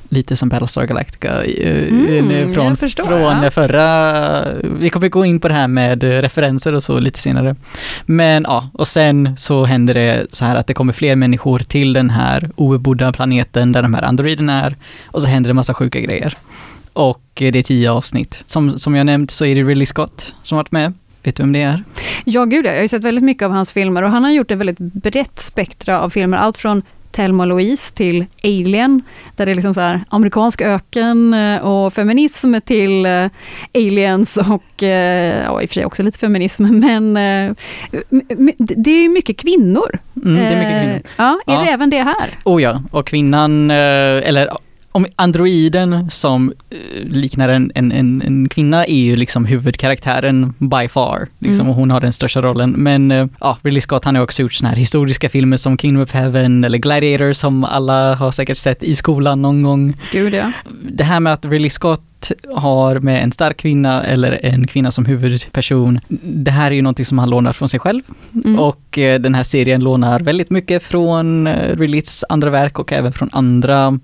Lite 0.09 0.37
som 0.37 0.49
Battlestar 0.49 0.85
Galactica 0.85 1.45
eh, 1.45 1.89
Mm, 1.89 2.31
eh, 2.31 2.55
från, 2.55 2.77
förstår, 2.77 3.05
från 3.05 3.43
ja. 3.43 3.51
förra... 3.51 4.45
Vi 4.63 4.91
kommer 4.91 5.09
gå 5.09 5.25
in 5.25 5.41
på 5.41 5.49
det 5.49 5.55
här 5.55 5.69
med 5.69 6.03
referenser 6.03 6.73
och 6.73 6.83
så 6.83 7.01
lite 7.01 7.19
senare. 7.19 7.57
Men 8.07 8.43
ja, 8.49 8.71
och 8.73 8.89
sen 8.89 9.37
så 9.37 9.65
händer 9.65 9.95
det 9.95 10.27
så 10.33 10.45
här 10.45 10.57
att 10.57 10.67
det 10.67 10.75
kommer 10.75 10.93
fler 10.93 11.17
människor 11.17 11.59
till 11.59 11.93
den 11.93 12.11
här 12.11 12.51
obebodda 12.57 13.13
planeten 13.13 13.73
där 13.73 13.83
de 13.83 13.95
här 13.95 14.03
androiderna 14.03 14.65
är. 14.65 14.77
Och 15.07 15.23
så 15.23 15.29
händer 15.29 15.49
det 15.49 15.55
massa 15.55 15.75
sjuka 15.75 16.01
grejer. 16.01 16.37
Och 16.93 17.23
det 17.35 17.57
är 17.57 17.63
tio 17.63 17.91
avsnitt. 17.91 18.45
Som, 18.47 18.79
som 18.79 18.95
jag 18.95 19.07
nämnt 19.07 19.31
så 19.31 19.45
är 19.45 19.55
det 19.55 19.63
Ridley 19.63 19.87
Scott 19.87 20.35
som 20.43 20.57
varit 20.57 20.73
med. 20.73 20.93
Vet 21.23 21.37
du 21.37 21.43
vem 21.43 21.53
det 21.53 21.63
är? 21.63 21.85
Ja, 22.25 22.45
gud 22.45 22.67
ja. 22.67 22.71
Jag 22.71 22.77
har 22.77 22.83
ju 22.83 22.89
sett 22.89 23.05
väldigt 23.05 23.25
mycket 23.25 23.43
av 23.43 23.53
hans 23.53 23.73
filmer 23.73 24.03
och 24.03 24.11
han 24.11 24.25
har 24.25 24.31
gjort 24.31 24.51
ett 24.51 24.59
väldigt 24.59 24.79
brett 24.79 25.39
spektra 25.39 26.01
av 26.01 26.11
filmer. 26.11 26.37
Allt 26.37 26.59
från 26.59 26.83
Thelma 27.13 27.45
Louise 27.45 27.95
till 27.95 28.27
Alien, 28.45 29.03
där 29.37 29.47
det 29.47 29.53
är 29.53 29.55
liksom 29.55 29.75
så 29.75 29.81
här 29.81 30.01
amerikansk 30.09 30.61
öken 30.61 31.35
eh, 31.35 31.59
och 31.59 31.93
feminism 31.95 32.55
till 32.65 33.07
eh, 33.07 33.27
aliens 33.75 34.37
och, 34.37 34.83
eh, 34.83 35.45
ja 35.45 35.63
i 35.63 35.65
och 35.65 35.69
för 35.71 35.75
sig 35.75 35.85
också 35.85 36.03
lite 36.03 36.19
feminism, 36.19 36.63
men 36.81 37.15
det 38.59 38.91
är 38.91 39.03
ju 39.03 39.09
mycket 39.09 39.37
kvinnor. 39.37 39.99
Mm, 40.25 40.37
det 40.37 40.43
är 40.43 40.57
mycket 40.57 40.83
kvinnor. 40.83 41.03
Ja, 41.17 41.41
är 41.47 41.55
Ja. 41.55 41.61
det 41.61 41.71
även 41.71 41.91
det 41.91 42.03
här? 42.03 42.39
Oh 42.45 42.63
ja, 42.63 42.83
och 42.91 43.07
kvinnan, 43.07 43.71
eller 43.71 44.49
om 44.93 45.07
androiden 45.17 46.11
som 46.11 46.53
eh, 46.71 47.09
liknar 47.09 47.49
en, 47.49 47.73
en, 47.75 47.93
en, 47.93 48.49
kvinna 48.49 48.87
är 48.87 48.97
ju 48.97 49.17
liksom 49.17 49.45
huvudkaraktären 49.45 50.55
by 50.59 50.89
far. 50.89 51.29
Liksom, 51.39 51.61
Mm. 51.61 51.71
och 51.71 51.77
hon 51.77 51.91
har 51.91 52.01
den 52.01 52.13
största 52.13 52.43
rollen. 52.43 52.71
Men 52.71 53.11
eh, 53.11 53.27
ja, 53.41 53.59
Ridley 53.63 53.81
Scott 53.81 54.05
han 54.05 54.15
har 54.17 54.23
också 54.23 54.43
gjort 54.43 54.53
såna 54.53 54.69
här 54.69 54.77
historiska 54.77 55.29
filmer 55.29 55.57
som 55.57 55.79
Kingdom 55.79 56.03
of 56.03 56.13
Heaven 56.13 56.65
eller 56.65 56.79
Gladiator 56.79 57.33
som 57.33 57.65
alla 57.65 58.15
har 58.15 58.31
säkert 58.31 58.57
sett 58.57 58.83
i 58.83 58.97
skolan 58.97 59.43
någon 59.43 59.63
gång. 59.63 59.95
Gud 60.13 60.35
ja. 60.35 60.53
Det 60.83 61.05
här 61.05 61.21
med 61.21 61.33
att 61.33 61.45
Ridley 61.45 61.71
Scott 61.71 62.33
har 62.55 62.99
med 62.99 63.23
en 63.23 63.33
stark 63.33 63.57
kvinna 63.57 64.05
eller 64.05 64.45
en 64.45 64.67
kvinna 64.67 64.91
som 64.91 65.05
huvudperson. 65.07 66.01
Det 66.23 66.51
här 66.51 66.71
är 66.71 66.75
ju 66.75 66.83
någonting 66.83 67.05
som 67.07 67.19
han 67.19 67.31
lånar 67.31 67.53
från 67.53 67.69
sig 67.69 67.81
själv. 67.81 68.03
Mm. 68.45 68.59
Och 68.59 68.99
eh, 68.99 69.21
den 69.21 69.35
här 69.35 69.45
serien 69.45 69.81
lånar 69.85 70.21
väldigt 70.21 70.51
mycket 70.51 70.83
från 70.83 71.47
eh, 71.47 71.77
Ridleys 71.77 72.25
andra 72.29 72.51
verk 72.51 72.79
och 72.79 72.93
även 72.93 73.13
från 73.13 73.29
andra 73.33 73.99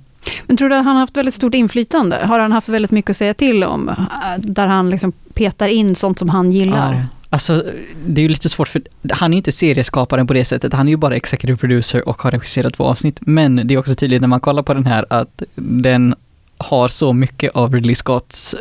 men 0.47 0.57
tror 0.57 0.69
du 0.69 0.75
att 0.75 0.85
han 0.85 0.95
har 0.95 1.01
haft 1.01 1.17
väldigt 1.17 1.35
stort 1.35 1.55
inflytande? 1.55 2.17
Har 2.27 2.39
han 2.39 2.53
haft 2.53 2.69
väldigt 2.69 2.91
mycket 2.91 3.11
att 3.11 3.17
säga 3.17 3.35
till 3.35 3.65
om? 3.65 3.89
Äh, 3.89 3.95
där 4.39 4.67
han 4.67 4.91
liksom 4.91 5.13
petar 5.35 5.69
in 5.69 5.95
sånt 5.95 6.19
som 6.19 6.29
han 6.29 6.51
gillar? 6.51 6.95
Ja. 6.95 7.03
Alltså, 7.31 7.65
det 8.07 8.21
är 8.21 8.23
ju 8.23 8.29
lite 8.29 8.49
svårt 8.49 8.69
för 8.69 8.83
han 9.11 9.33
är 9.33 9.35
ju 9.35 9.39
inte 9.39 9.53
serieskaparen 9.53 10.27
på 10.27 10.35
det 10.35 10.45
sättet. 10.45 10.73
Han 10.73 10.89
är 10.89 10.91
ju 10.91 10.97
bara 10.97 11.17
executive 11.17 11.57
producer 11.57 12.09
och 12.09 12.23
har 12.23 12.31
regisserat 12.31 12.75
två 12.75 12.85
avsnitt. 12.85 13.19
Men 13.21 13.61
det 13.65 13.75
är 13.75 13.79
också 13.79 13.95
tydligt 13.95 14.21
när 14.21 14.29
man 14.29 14.41
kollar 14.41 14.63
på 14.63 14.75
den 14.75 14.87
här 14.87 15.07
att 15.11 15.43
den 15.55 16.15
har 16.59 16.89
så 16.89 17.13
mycket 17.13 17.53
av 17.55 17.75
Ridley 17.75 17.95
Scotts 17.95 18.55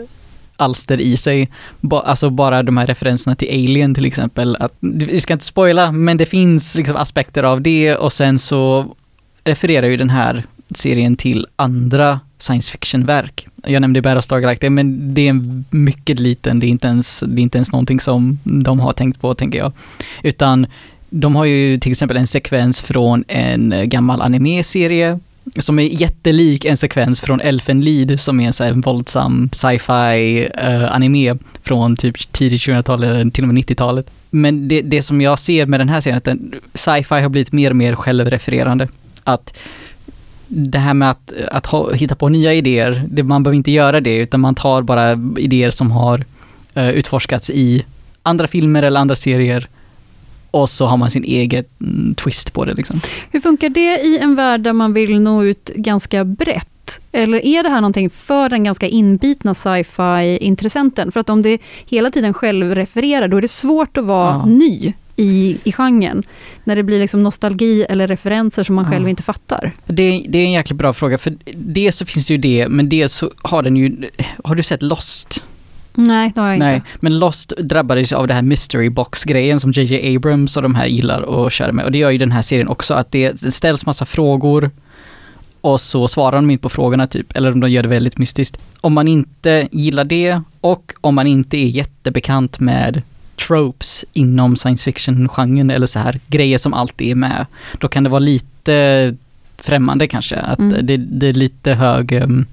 alster 0.58 1.02
i 1.02 1.18
sig. 1.18 1.52
Ba, 1.82 2.00
alltså 2.00 2.30
bara 2.30 2.64
de 2.64 2.78
här 2.78 2.88
referenserna 2.88 3.36
till 3.36 3.50
Alien 3.50 3.96
till 3.96 4.06
exempel. 4.06 4.56
Att, 4.60 4.74
vi 4.80 5.20
ska 5.20 5.34
inte 5.34 5.46
spoila, 5.46 5.92
men 5.92 6.18
det 6.18 6.26
finns 6.26 6.76
liksom 6.76 6.96
aspekter 6.96 7.44
av 7.44 7.62
det 7.62 7.96
och 7.96 8.14
sen 8.14 8.40
så 8.40 8.96
refererar 9.44 9.88
ju 9.88 9.98
den 9.98 10.10
här 10.10 10.44
serien 10.76 11.16
till 11.16 11.48
andra 11.56 12.20
science 12.38 12.72
fiction-verk. 12.72 13.48
Jag 13.64 13.82
nämnde 13.82 14.02
Battlestar 14.02 14.40
Galactica, 14.40 14.70
men 14.70 15.14
det 15.14 15.22
är 15.22 15.30
en 15.30 15.66
mycket 15.70 16.20
liten, 16.20 16.60
det 16.60 16.68
är, 16.68 16.70
inte 16.70 16.88
ens, 16.88 17.24
det 17.28 17.42
är 17.42 17.44
inte 17.44 17.58
ens 17.58 17.72
någonting 17.72 18.00
som 18.00 18.40
de 18.44 18.80
har 18.80 18.94
tänkt 18.94 19.22
på, 19.22 19.34
tänker 19.34 19.60
jag. 19.60 19.72
Utan 20.24 20.68
de 21.10 21.36
har 21.36 21.46
ju 21.46 21.78
till 21.78 21.92
exempel 21.92 22.18
en 22.18 22.28
sekvens 22.28 22.82
från 22.82 23.24
en 23.28 23.74
gammal 23.86 24.22
anime-serie 24.22 25.20
som 25.60 25.80
är 25.80 25.84
jättelik 25.84 26.66
en 26.66 26.78
sekvens 26.78 27.22
från 27.22 27.42
Elfenlid, 27.42 28.20
som 28.20 28.40
är 28.40 28.48
en 28.48 28.54
så 28.54 28.64
här 28.64 28.74
våldsam 28.74 29.50
sci-fi 29.54 30.48
uh, 30.64 30.96
anime 30.96 31.38
från 31.64 31.96
typ 31.96 32.32
tidigt 32.32 32.62
2000-tal 32.62 33.04
eller 33.04 33.30
till 33.30 33.44
och 33.44 33.48
med 33.48 33.58
90-talet. 33.58 34.12
Men 34.30 34.68
det, 34.68 34.82
det 34.82 35.02
som 35.02 35.22
jag 35.22 35.40
ser 35.40 35.66
med 35.66 35.80
den 35.80 35.90
här 35.90 36.02
serien 36.02 36.22
är 36.26 36.32
att 36.32 36.38
sci-fi 36.74 37.22
har 37.22 37.30
blivit 37.30 37.52
mer 37.52 37.70
och 37.70 37.76
mer 37.76 37.96
självrefererande. 37.96 38.88
Att 39.24 39.58
det 40.48 40.78
här 40.80 40.94
med 40.94 41.10
att, 41.10 41.34
att 41.52 41.66
ha, 41.66 41.94
hitta 41.94 42.16
på 42.16 42.30
nya 42.30 42.54
idéer, 42.54 43.06
det, 43.12 43.24
man 43.24 43.44
behöver 43.44 43.58
inte 43.58 43.72
göra 43.72 44.02
det 44.02 44.16
utan 44.18 44.40
man 44.40 44.56
tar 44.56 44.82
bara 44.82 45.12
idéer 45.38 45.72
som 45.72 45.92
har 45.92 46.26
eh, 46.74 46.90
utforskats 46.90 47.50
i 47.50 47.86
andra 48.24 48.48
filmer 48.48 48.84
eller 48.84 49.00
andra 49.00 49.16
serier 49.16 49.68
och 50.52 50.70
så 50.70 50.86
har 50.86 50.98
man 50.98 51.10
sin 51.10 51.24
egen 51.24 51.64
mm, 51.82 52.16
twist 52.16 52.54
på 52.54 52.66
det 52.66 52.74
liksom. 52.74 53.00
Hur 53.32 53.40
funkar 53.40 53.70
det 53.70 54.00
i 54.02 54.18
en 54.22 54.36
värld 54.36 54.62
där 54.62 54.74
man 54.74 54.94
vill 54.94 55.20
nå 55.22 55.44
ut 55.44 55.70
ganska 55.76 56.24
brett? 56.24 57.00
Eller 57.12 57.46
är 57.46 57.64
det 57.64 57.70
här 57.70 57.82
någonting 57.82 58.10
för 58.10 58.50
den 58.50 58.64
ganska 58.64 58.88
inbitna 58.88 59.54
sci-fi-intressenten? 59.54 61.12
För 61.12 61.20
att 61.20 61.30
om 61.30 61.42
det 61.42 61.62
hela 61.86 62.12
tiden 62.12 62.34
självrefererar, 62.34 63.28
då 63.28 63.38
är 63.38 63.42
det 63.42 63.48
svårt 63.48 63.98
att 63.98 64.04
vara 64.06 64.30
Ja. 64.30 64.46
ny 64.46 64.94
i, 65.16 65.58
i 65.64 65.72
genren. 65.72 66.24
När 66.64 66.76
det 66.76 66.84
blir 66.84 67.00
liksom 67.00 67.24
nostalgi 67.24 67.86
eller 67.90 68.08
referenser 68.08 68.64
som 68.64 68.76
man 68.76 68.86
Ja. 68.86 68.92
själv 68.92 69.10
inte 69.10 69.24
fattar. 69.24 69.72
Det, 69.86 70.26
det 70.30 70.38
är 70.40 70.44
en 70.46 70.52
jäkligt 70.52 70.78
bra 70.78 70.94
fråga, 70.94 71.18
för 71.18 71.34
dels 71.54 71.96
så 71.98 72.06
finns 72.06 72.28
det 72.28 72.34
ju 72.34 72.38
det, 72.38 72.68
men 72.70 72.90
dels 72.90 73.14
så 73.14 73.32
har 73.42 73.64
den 73.64 73.76
ju, 73.78 74.10
har 74.44 74.56
du 74.56 74.64
sett 74.64 74.82
Lost? 74.82 75.44
Nej, 75.98 76.32
det 76.36 76.42
har 76.42 76.50
jag 76.50 76.60
Nej, 76.60 76.76
inte. 76.76 76.88
men 77.00 77.20
Lost 77.20 77.54
drabbades 77.58 78.12
av 78.14 78.28
det 78.28 78.34
här 78.34 78.42
mystery 78.42 78.90
box-grejen 78.90 79.60
som 79.60 79.72
JJ 79.72 80.16
Abrams 80.16 80.58
och 80.58 80.64
de 80.64 80.76
här 80.76 80.86
gillar 80.86 81.46
att 81.46 81.54
köra 81.54 81.72
med. 81.72 81.86
Och 81.86 81.92
det 81.92 81.98
gör 81.98 82.10
ju 82.12 82.18
den 82.18 82.32
här 82.32 82.42
serien 82.42 82.68
också, 82.68 82.94
att 82.94 83.12
det 83.12 83.54
ställs 83.54 83.86
massa 83.86 84.06
frågor 84.06 84.72
och 85.62 85.82
så 85.82 86.08
svarar 86.08 86.36
de 86.36 86.50
inte 86.52 86.62
på 86.62 86.70
frågorna 86.70 87.08
typ, 87.08 87.36
eller 87.36 87.52
om 87.52 87.60
de 87.60 87.72
gör 87.72 87.84
det 87.84 87.90
väldigt 87.90 88.18
mystiskt. 88.18 88.58
Om 88.82 88.94
man 88.94 89.08
inte 89.08 89.68
gillar 89.72 90.04
det 90.04 90.42
och 90.62 90.94
om 91.02 91.16
man 91.16 91.28
inte 91.28 91.58
är 91.58 91.68
jättebekant 91.68 92.60
med 92.60 93.02
tropes 93.48 94.06
inom 94.14 94.56
science 94.56 94.84
fiction-genren 94.84 95.70
eller 95.72 95.88
så 95.88 96.00
här 96.00 96.20
grejer 96.28 96.58
som 96.58 96.74
alltid 96.74 97.12
är 97.12 97.16
med, 97.16 97.46
då 97.80 97.88
kan 97.88 98.04
det 98.04 98.10
vara 98.10 98.20
lite 98.20 99.16
främmande 99.58 100.08
kanske. 100.08 100.36
Att 100.36 100.60
Mm. 100.60 100.86
det, 100.86 100.98
det 100.98 101.28
är 101.28 101.34
lite 101.34 101.74
hög 101.74 102.12
um, 102.24 102.46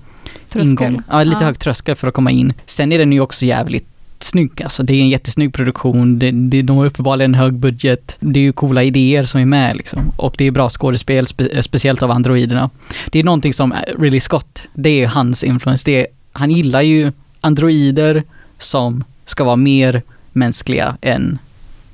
ingång. 0.55 1.03
Ja, 1.11 1.23
lite 1.25 1.37
Ja. 1.41 1.47
hög 1.47 1.59
tröskel 1.59 1.97
för 1.97 2.09
att 2.09 2.15
komma 2.15 2.31
in. 2.31 2.53
Sen 2.67 2.93
är 2.93 2.99
den 2.99 3.13
ju 3.13 3.21
också 3.21 3.45
jävligt 3.45 3.87
snygg, 4.19 4.63
alltså 4.63 4.83
det 4.83 4.93
är 4.95 5.01
en 5.01 5.09
jättesnygg 5.09 5.53
produktion, 5.55 6.19
det, 6.19 6.31
det, 6.31 6.63
de 6.63 6.77
har 6.77 6.87
uppenbarligen 6.87 7.35
en 7.35 7.41
hög 7.41 7.53
budget, 7.55 8.17
det 8.21 8.41
är 8.41 8.43
ju 8.45 8.53
coola 8.53 8.83
idéer 8.83 9.25
som 9.25 9.41
är 9.41 9.45
med 9.45 9.77
liksom. 9.77 10.01
Och 10.17 10.35
det 10.39 10.45
är 10.45 10.51
bra 10.51 10.69
skådespel, 10.71 11.27
spe, 11.27 11.63
speciellt 11.63 12.03
av 12.03 12.11
androiderna. 12.11 12.71
Det 13.11 13.19
är 13.19 13.25
någonting 13.25 13.53
som 13.53 13.75
Ridley 13.99 14.21
Scott, 14.21 14.63
det 14.75 15.03
är 15.03 15.07
hans 15.07 15.45
influens, 15.45 15.85
det 15.85 15.97
är, 16.01 16.07
han 16.33 16.51
gillar 16.51 16.83
ju 16.83 17.13
androider 17.41 18.23
som 18.59 19.05
ska 19.27 19.45
vara 19.45 19.57
mer 19.57 20.03
mänskliga 20.33 20.97
än 21.01 21.39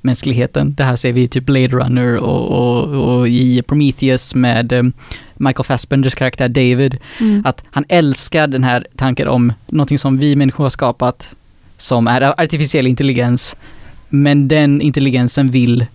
mänskligheten. 0.01 0.75
Det 0.75 0.85
här 0.85 0.97
ser 0.97 1.13
vi 1.13 1.23
i 1.23 1.29
typ 1.29 1.45
Blade 1.45 1.69
Runner 1.69 2.17
och, 2.17 2.49
och, 2.49 3.19
och 3.19 3.29
i 3.29 3.63
Prometheus 3.63 4.35
med 4.35 4.73
eh, 4.73 4.83
Michael 5.35 5.65
Fassbenders 5.65 6.15
karaktär 6.15 6.49
David. 6.49 6.99
Mm. 7.21 7.43
Att 7.45 7.65
han 7.71 7.85
älskar 7.89 8.47
den 8.47 8.65
här 8.65 8.87
tanken 8.97 9.29
om 9.29 9.53
någonting 9.67 9.99
som 9.99 10.19
vi 10.19 10.37
människor 10.37 10.65
har 10.65 10.71
skapat, 10.71 11.35
som 11.77 12.07
är 12.07 12.41
artificiell 12.41 12.87
intelligens, 12.87 13.57
men 14.09 14.49
den 14.49 14.81
intelligensen 14.81 15.51
vill 15.51 15.87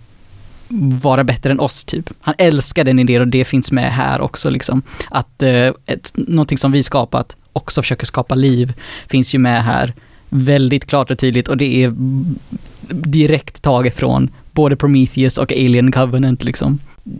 vara 1.02 1.24
bättre 1.24 1.50
än 1.50 1.60
oss 1.60 1.84
typ. 1.84 2.10
Han 2.20 2.34
älskar 2.38 2.84
den 2.84 2.98
idén 2.98 3.20
och 3.20 3.28
det 3.28 3.44
finns 3.44 3.72
med 3.72 3.92
här 3.92 4.20
också 4.20 4.50
liksom. 4.50 4.82
Att 5.10 5.42
eh, 5.42 5.72
ett, 5.86 6.12
någonting 6.14 6.58
som 6.58 6.72
vi 6.72 6.82
skapat 6.82 7.36
också 7.52 7.82
försöker 7.82 8.06
skapa 8.06 8.34
liv 8.34 8.72
finns 9.06 9.34
ju 9.34 9.38
med 9.38 9.64
här 9.64 9.94
väldigt 10.28 10.86
klart 10.86 11.10
och 11.10 11.18
tydligt 11.18 11.48
och 11.48 11.56
det 11.56 11.84
är 11.84 11.92
direkt 12.88 13.62
taget 13.62 13.96
från 13.96 14.30
både 14.52 14.76
Prometheus 14.76 15.38
och 15.38 15.52
Alien 15.52 15.92
Covenant 15.92 16.44
liksom. 16.44 16.78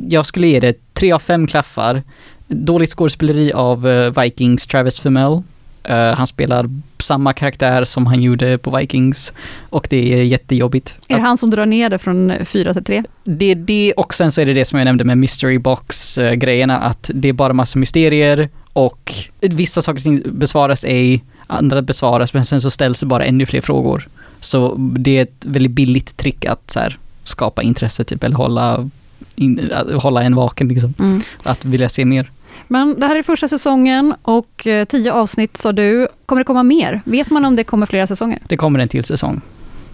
Jag 0.08 0.26
skulle 0.26 0.46
ge 0.46 0.60
det 0.60 0.94
tre 0.94 1.12
av 1.12 1.18
fem 1.18 1.46
klaffar. 1.46 2.02
Dåligt 2.46 2.90
skådespeleri 2.90 3.52
av 3.52 3.88
eh, 3.88 4.22
Vikings 4.22 4.66
Travis 4.66 5.00
Fimmel. 5.00 5.42
Eh, 5.84 6.12
han 6.14 6.26
spelar 6.26 6.70
samma 6.98 7.32
karaktär 7.32 7.84
som 7.84 8.06
han 8.06 8.22
gjorde 8.22 8.58
på 8.58 8.76
Vikings 8.76 9.32
och 9.70 9.86
det 9.90 10.14
är 10.14 10.22
jättejobbigt. 10.22 10.96
Är 11.08 11.16
det 11.16 11.22
han 11.22 11.38
som 11.38 11.50
drar 11.50 11.66
ner 11.66 11.90
det 11.90 11.98
från 11.98 12.32
fyra 12.44 12.74
till 12.74 12.84
tre? 12.84 13.02
Det 13.24 13.50
är 13.50 13.54
det 13.54 13.92
och 13.96 14.14
sen 14.14 14.32
så 14.32 14.40
är 14.40 14.46
det 14.46 14.54
det 14.54 14.64
som 14.64 14.78
jag 14.78 14.86
nämnde 14.86 15.04
med 15.04 15.18
mystery 15.18 15.58
box 15.58 16.18
eh, 16.18 16.34
grejerna 16.34 16.78
att 16.78 17.10
det 17.14 17.28
är 17.28 17.32
bara 17.32 17.52
massa 17.52 17.78
mysterier 17.78 18.48
och 18.72 19.14
vissa 19.40 19.82
saker 19.82 20.30
besvaras 20.30 20.84
ej, 20.84 21.24
andra 21.46 21.82
besvaras 21.82 22.34
men 22.34 22.44
sen 22.44 22.60
så 22.60 22.70
ställs 22.70 23.00
det 23.00 23.06
bara 23.06 23.24
ännu 23.24 23.46
fler 23.46 23.60
frågor. 23.60 24.08
Så 24.40 24.74
det 24.78 25.18
är 25.18 25.22
ett 25.22 25.44
väldigt 25.44 25.72
billigt 25.72 26.16
trick 26.16 26.44
att 26.44 26.70
så 26.70 26.80
här, 26.80 26.98
skapa 27.24 27.62
intresse 27.62 28.04
typ 28.04 28.24
eller 28.24 28.36
hålla, 28.36 28.90
in, 29.34 29.70
hålla 29.94 30.22
en 30.22 30.34
vaken 30.34 30.68
liksom. 30.68 30.94
Mm. 30.98 31.22
Att 31.42 31.64
vilja 31.64 31.88
se 31.88 32.04
mer. 32.04 32.30
Men 32.68 33.00
det 33.00 33.06
här 33.06 33.16
är 33.16 33.22
första 33.22 33.48
säsongen 33.48 34.14
och 34.22 34.66
eh, 34.66 34.84
tio 34.84 35.12
avsnitt 35.12 35.56
sa 35.56 35.72
du. 35.72 36.08
Kommer 36.26 36.40
det 36.40 36.44
komma 36.44 36.62
mer? 36.62 37.02
Vet 37.04 37.30
man 37.30 37.44
om 37.44 37.56
det 37.56 37.64
kommer 37.64 37.86
flera 37.86 38.06
säsonger? 38.06 38.38
Det 38.48 38.56
kommer 38.56 38.78
en 38.78 38.88
till 38.88 39.04
säsong. 39.04 39.40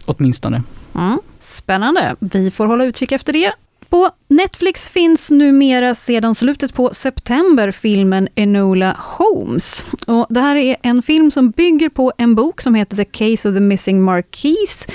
Åtminstone. 0.06 0.62
Mm. 0.94 1.20
Spännande. 1.40 2.16
Vi 2.18 2.50
får 2.50 2.66
hålla 2.66 2.84
utkik 2.84 3.12
efter 3.12 3.32
det. 3.32 3.52
På 3.90 4.10
Netflix 4.28 4.88
finns 4.88 5.30
numera 5.30 5.94
sedan 5.94 6.34
slutet 6.34 6.74
på 6.74 6.94
september 6.94 7.70
filmen 7.70 8.28
Enola 8.34 8.96
Holmes. 9.00 9.86
Och 10.06 10.26
det 10.28 10.40
här 10.40 10.56
är 10.56 10.76
en 10.82 11.02
film 11.02 11.30
som 11.30 11.50
bygger 11.50 11.88
på 11.88 12.12
en 12.18 12.34
bok 12.34 12.60
som 12.60 12.74
heter 12.74 12.96
The 12.96 13.04
Case 13.04 13.48
of 13.48 13.54
the 13.54 13.60
Missing 13.60 14.02
Marquise 14.02 14.90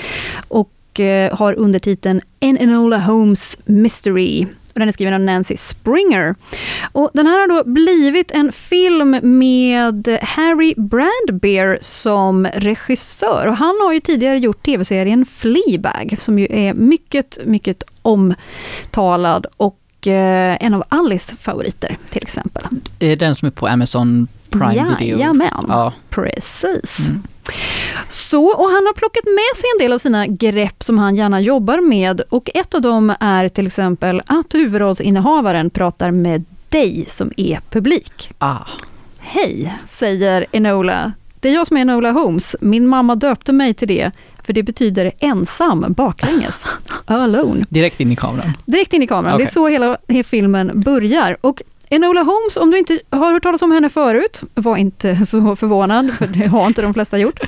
och 0.48 1.00
eh, 1.00 1.36
har 1.36 1.54
undertiteln 1.54 2.20
An 2.40 2.58
Enola 2.58 2.98
Holmes 2.98 3.58
Mystery. 3.64 4.46
Och 4.76 4.80
den 4.80 4.88
är 4.88 4.92
skriven 4.92 5.14
av 5.14 5.20
Nancy 5.20 5.56
Springer. 5.56 6.34
Och 6.92 7.10
den 7.14 7.26
här 7.26 7.38
har 7.40 7.48
då 7.48 7.70
blivit 7.70 8.30
en 8.30 8.52
film 8.52 9.18
med 9.22 10.18
Harry 10.22 10.74
Brandbeer 10.76 11.78
som 11.80 12.46
regissör. 12.46 13.46
Och 13.46 13.56
han 13.56 13.74
har 13.82 13.92
ju 13.92 14.00
tidigare 14.00 14.38
gjort 14.38 14.62
tv-serien 14.64 15.24
Fleabag, 15.24 16.16
som 16.20 16.38
ju 16.38 16.46
är 16.50 16.74
mycket, 16.74 17.38
mycket 17.46 17.82
omtalad 18.02 19.46
och 19.56 20.06
eh, 20.06 20.56
en 20.60 20.74
av 20.74 20.84
Alice 20.88 21.36
favoriter 21.40 21.96
till 22.10 22.22
exempel. 22.22 22.64
Är 22.98 23.16
den 23.16 23.34
som 23.34 23.46
är 23.46 23.50
på 23.52 23.66
Amazon 23.66 24.28
Prime 24.50 24.96
Video? 24.98 25.18
Jajamän, 25.18 25.64
Ja. 25.68 25.92
precis. 26.10 27.08
Mm. 27.10 27.22
Så, 28.08 28.44
och 28.44 28.70
han 28.70 28.86
har 28.86 28.92
plockat 28.92 29.24
med 29.24 29.56
sig 29.56 29.64
en 29.74 29.84
del 29.84 29.92
av 29.92 29.98
sina 29.98 30.26
grepp 30.26 30.84
som 30.84 30.98
han 30.98 31.16
gärna 31.16 31.40
jobbar 31.40 31.80
med 31.80 32.20
och 32.20 32.50
ett 32.54 32.74
av 32.74 32.82
dem 32.82 33.14
är 33.20 33.48
till 33.48 33.66
exempel 33.66 34.22
att 34.26 34.54
huvudrollsinnehavaren 34.54 35.70
pratar 35.70 36.10
med 36.10 36.44
dig 36.68 37.04
som 37.08 37.32
är 37.36 37.60
publik. 37.70 38.30
Ah. 38.38 38.58
Hej, 39.18 39.74
säger 39.84 40.46
Enola. 40.52 41.12
Det 41.40 41.48
är 41.48 41.54
jag 41.54 41.66
som 41.66 41.76
är 41.76 41.80
Enola 41.80 42.12
Holmes. 42.12 42.56
Min 42.60 42.86
mamma 42.86 43.14
döpte 43.14 43.52
mig 43.52 43.74
till 43.74 43.88
det, 43.88 44.10
för 44.44 44.52
det 44.52 44.62
betyder 44.62 45.12
ensam 45.18 45.84
baklänges. 45.88 46.66
Alone. 47.04 47.64
Direkt 47.68 48.00
in 48.00 48.12
i 48.12 48.16
kameran. 48.16 48.52
Direkt 48.64 48.92
in 48.92 49.02
i 49.02 49.06
kameran. 49.06 49.34
Okej. 49.34 49.46
Det 49.46 49.50
är 49.50 49.52
så 49.52 49.68
hela, 49.68 49.98
hela 50.08 50.24
filmen 50.24 50.80
börjar. 50.80 51.36
Och 51.40 51.62
Enola 51.90 52.22
Holmes, 52.22 52.56
om 52.56 52.70
du 52.70 52.78
inte 52.78 53.00
har 53.10 53.32
hört 53.32 53.42
talas 53.42 53.62
om 53.62 53.70
henne 53.72 53.88
förut, 53.88 54.42
var 54.54 54.76
inte 54.76 55.16
så 55.26 55.56
förvånad, 55.56 56.14
för 56.18 56.26
det 56.26 56.46
har 56.46 56.66
inte 56.66 56.82
de 56.82 56.94
flesta 56.94 57.18
gjort. 57.18 57.40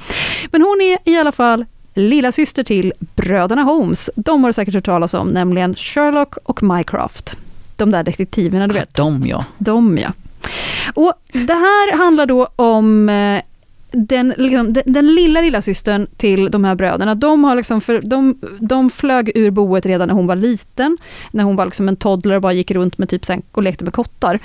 Men 0.52 0.62
hon 0.62 0.80
är 0.80 0.98
i 1.04 1.16
alla 1.16 1.32
fall 1.32 1.64
lilla 1.94 2.32
syster 2.32 2.64
till 2.64 2.92
bröderna 2.98 3.62
Holmes. 3.62 4.10
De 4.16 4.44
har 4.44 4.48
du 4.48 4.52
säkert 4.52 4.74
hört 4.74 4.84
talas 4.84 5.14
om, 5.14 5.28
nämligen 5.28 5.74
Sherlock 5.74 6.36
och 6.36 6.62
Mycroft. 6.62 7.36
De 7.76 7.90
där 7.90 8.02
detektiverna, 8.02 8.66
du 8.66 8.74
vet. 8.74 8.94
De 8.94 9.26
ja. 9.26 9.44
De 9.58 9.98
ja. 9.98 10.12
Och 10.94 11.12
det 11.32 11.54
här 11.54 11.96
handlar 11.96 12.26
då 12.26 12.48
om 12.56 13.08
eh, 13.08 13.42
den, 13.90 14.34
liksom, 14.36 14.72
den, 14.72 14.82
den 14.86 15.14
lilla, 15.14 15.40
lilla 15.40 15.62
systern 15.62 16.06
till 16.16 16.50
de 16.50 16.64
här 16.64 16.74
bröderna. 16.74 17.14
De, 17.14 17.44
har 17.44 17.56
liksom 17.56 17.80
för, 17.80 18.00
de, 18.00 18.38
de 18.58 18.90
flög 18.90 19.32
ur 19.34 19.50
boet 19.50 19.86
redan 19.86 20.08
när 20.08 20.14
hon 20.14 20.26
var 20.26 20.36
liten, 20.36 20.98
när 21.30 21.44
hon 21.44 21.56
var 21.56 21.64
liksom 21.64 21.88
en 21.88 21.96
toddler 21.96 22.34
och 22.34 22.42
bara 22.42 22.52
gick 22.52 22.70
runt 22.70 22.98
med 22.98 23.08
typ 23.08 23.24
sen, 23.24 23.42
och 23.52 23.62
lekte 23.62 23.84
med 23.84 23.92
kottar. 23.92 24.38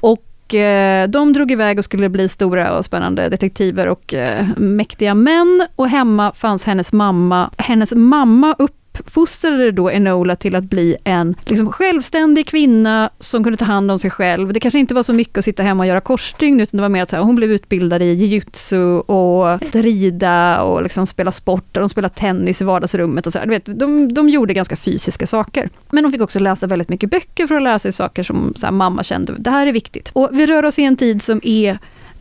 Och 0.00 0.54
eh, 0.54 1.08
de 1.08 1.32
drog 1.32 1.50
iväg 1.50 1.78
och 1.78 1.84
skulle 1.84 2.08
bli 2.08 2.28
stora 2.28 2.78
och 2.78 2.84
spännande 2.84 3.28
detektiver 3.28 3.86
och 3.86 4.14
eh, 4.14 4.46
mäktiga 4.56 5.14
män. 5.14 5.66
Och 5.76 5.88
hemma 5.88 6.32
fanns 6.32 6.64
hennes 6.64 6.92
mamma. 6.92 7.50
Hennes 7.58 7.92
mamma 7.92 8.54
uppfostrade 8.98 9.70
då 9.70 9.90
Enola 9.90 10.36
till 10.36 10.56
att 10.56 10.64
bli 10.64 10.96
en 11.04 11.36
liksom, 11.44 11.72
självständig 11.72 12.46
kvinna 12.46 13.10
som 13.18 13.44
kunde 13.44 13.56
ta 13.56 13.64
hand 13.64 13.90
om 13.90 13.98
sig 13.98 14.10
själv. 14.10 14.52
Det 14.52 14.60
kanske 14.60 14.78
inte 14.78 14.94
var 14.94 15.02
så 15.02 15.12
mycket 15.12 15.38
att 15.38 15.44
sitta 15.44 15.62
hemma 15.62 15.82
och 15.82 15.86
göra 15.86 16.00
korsstygn, 16.00 16.60
utan 16.60 16.78
det 16.78 16.82
var 16.82 16.88
mer 16.88 17.02
att 17.02 17.10
så 17.10 17.16
här, 17.16 17.22
hon 17.22 17.34
blev 17.34 17.52
utbildad 17.52 18.02
i 18.02 18.12
jujutsu 18.12 18.98
och 18.98 19.62
rida 19.74 20.62
och 20.62 20.82
liksom 20.82 21.06
spela 21.06 21.32
sport, 21.32 21.76
och 21.76 21.80
de 21.80 21.88
spelade 21.88 22.14
tennis 22.14 22.60
i 22.60 22.64
vardagsrummet 22.64 23.26
och 23.26 23.32
så 23.32 23.38
här. 23.38 23.46
Du 23.46 23.50
vet, 23.50 23.78
de, 23.78 24.14
de 24.14 24.28
gjorde 24.28 24.54
ganska 24.54 24.76
fysiska 24.76 25.26
saker. 25.26 25.70
Men 25.90 26.04
hon 26.04 26.12
fick 26.12 26.22
också 26.22 26.38
läsa 26.38 26.66
väldigt 26.66 26.88
mycket 26.88 27.10
böcker 27.10 27.46
för 27.46 27.54
att 27.54 27.62
lära 27.62 27.78
sig 27.78 27.92
saker 27.92 28.22
som 28.22 28.54
så 28.56 28.66
här, 28.66 28.72
mamma 28.72 29.02
kände, 29.02 29.34
det 29.38 29.50
här 29.50 29.66
är 29.66 29.72
viktigt. 29.72 30.10
Och 30.12 30.28
vi 30.32 30.46
rör 30.46 30.64
oss 30.64 30.78
i 30.78 30.82
en 30.82 30.96
tid 30.96 31.22
som 31.22 31.40
är 31.44 31.78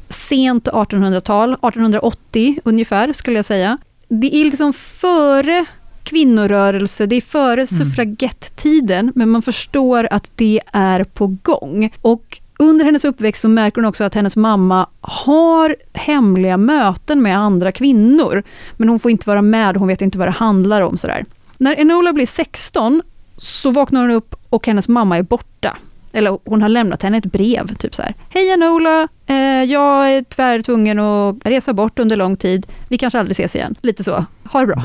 sent 0.09 0.67
1800-tal, 0.67 1.53
1880 1.53 2.59
ungefär 2.63 3.13
skulle 3.13 3.37
jag 3.37 3.45
säga. 3.45 3.77
Det 4.07 4.35
är 4.35 4.45
liksom 4.45 4.73
före 4.73 5.65
kvinnorörelse, 6.03 7.05
det 7.05 7.15
är 7.15 7.22
före 7.22 7.67
suffragettiden, 7.67 9.12
men 9.15 9.29
man 9.29 9.41
förstår 9.41 10.07
att 10.12 10.31
det 10.36 10.62
är 10.72 11.03
på 11.03 11.27
gång. 11.43 11.93
Och 12.01 12.39
under 12.60 12.86
hennes 12.86 13.05
uppväxt 13.05 13.41
så 13.41 13.50
märker 13.50 13.81
hon 13.81 13.86
också 13.86 14.03
att 14.03 14.15
hennes 14.15 14.36
mamma 14.36 14.89
har 15.01 15.75
hemliga 15.93 16.57
möten 16.57 17.22
med 17.22 17.38
andra 17.38 17.72
kvinnor, 17.72 18.43
men 18.77 18.89
hon 18.89 19.00
får 19.00 19.12
inte 19.12 19.29
vara 19.29 19.41
med, 19.41 19.77
hon 19.77 19.88
vet 19.88 20.01
inte 20.01 20.17
vad 20.17 20.27
det 20.27 20.31
handlar 20.31 20.81
om. 20.81 20.98
Sådär. 20.98 21.24
När 21.57 21.79
Enola 21.79 22.13
blir 22.13 22.25
16 22.25 23.01
så 23.38 23.72
vaknar 23.72 24.01
hon 24.01 24.12
upp 24.12 24.36
och 24.50 24.67
hennes 24.67 24.88
mamma 24.88 25.17
är 25.17 25.24
borta. 25.24 25.77
Eller 26.13 26.39
hon 26.45 26.62
har 26.62 26.69
lämnat 26.69 27.03
henne 27.03 27.17
ett 27.17 27.25
brev, 27.25 27.75
typ 27.75 27.95
så 27.95 28.01
här. 28.01 28.15
Hej 28.29 28.50
Enola, 28.50 29.07
eh, 29.25 29.63
jag 29.63 30.12
är 30.12 30.24
tyvärr 30.24 30.62
tvungen 30.62 31.00
att 31.00 31.36
resa 31.43 31.74
bort 31.74 32.00
under 32.00 32.15
lång 32.15 32.36
tid. 32.36 32.67
Vi 32.88 32.98
kanske 32.98 33.19
aldrig 33.19 33.31
ses 33.33 33.55
igen. 33.55 33.75
Lite 33.81 34.03
så. 34.03 34.25
Ha 34.43 34.60
det 34.60 34.67
bra. 34.67 34.83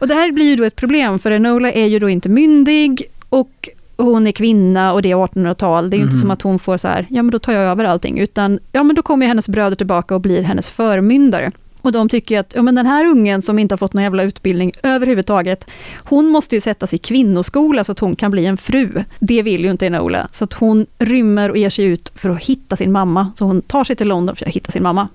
Och 0.00 0.08
det 0.08 0.14
här 0.14 0.32
blir 0.32 0.44
ju 0.46 0.56
då 0.56 0.64
ett 0.64 0.76
problem, 0.76 1.18
för 1.18 1.30
Enola 1.30 1.72
är 1.72 1.86
ju 1.86 1.98
då 1.98 2.08
inte 2.08 2.28
myndig 2.28 3.04
och 3.28 3.68
hon 3.96 4.26
är 4.26 4.32
kvinna 4.32 4.92
och 4.92 5.02
det 5.02 5.10
är 5.10 5.16
1800-tal. 5.16 5.90
Det 5.90 5.96
är 5.96 5.98
ju 5.98 6.04
inte 6.04 6.14
Mhm. 6.14 6.20
som 6.20 6.30
att 6.30 6.42
hon 6.42 6.58
får 6.58 6.76
så 6.76 6.88
här, 6.88 7.06
ja 7.10 7.22
men 7.22 7.30
då 7.30 7.38
tar 7.38 7.52
jag 7.52 7.62
över 7.62 7.84
allting, 7.84 8.18
utan 8.18 8.58
ja 8.72 8.82
men 8.82 8.96
då 8.96 9.02
kommer 9.02 9.26
ju 9.26 9.28
hennes 9.28 9.48
bröder 9.48 9.76
tillbaka 9.76 10.14
och 10.14 10.20
blir 10.20 10.42
hennes 10.42 10.70
förmyndare. 10.70 11.50
Och 11.82 11.92
de 11.92 12.08
tycker 12.08 12.40
att, 12.40 12.52
ja 12.56 12.62
men 12.62 12.74
den 12.74 12.86
här 12.86 13.04
ungen 13.06 13.42
som 13.42 13.58
inte 13.58 13.72
har 13.72 13.76
fått 13.78 13.92
någon 13.94 14.02
jävla 14.02 14.22
utbildning 14.22 14.72
överhuvudtaget, 14.82 15.70
hon 15.96 16.26
måste 16.28 16.56
ju 16.56 16.60
sättas 16.60 16.94
i 16.94 16.98
kvinnoskola 16.98 17.84
så 17.84 17.92
att 17.92 17.98
hon 17.98 18.16
kan 18.16 18.30
bli 18.30 18.46
en 18.46 18.56
fru. 18.56 19.04
Det 19.18 19.42
vill 19.42 19.64
ju 19.64 19.70
inte 19.70 19.86
Enola, 19.86 20.28
så 20.32 20.44
att 20.44 20.52
hon 20.52 20.86
rymmer 20.98 21.50
och 21.50 21.56
ger 21.56 21.70
sig 21.70 21.84
ut 21.84 22.12
för 22.14 22.30
att 22.30 22.42
hitta 22.42 22.76
sin 22.76 22.92
mamma. 22.92 23.32
Så 23.34 23.44
hon 23.44 23.62
tar 23.62 23.84
sig 23.84 23.96
till 23.96 24.08
London 24.08 24.36
för 24.36 24.46
att 24.46 24.54
hitta 24.54 24.72
sin 24.72 24.82
mamma. 24.82 25.08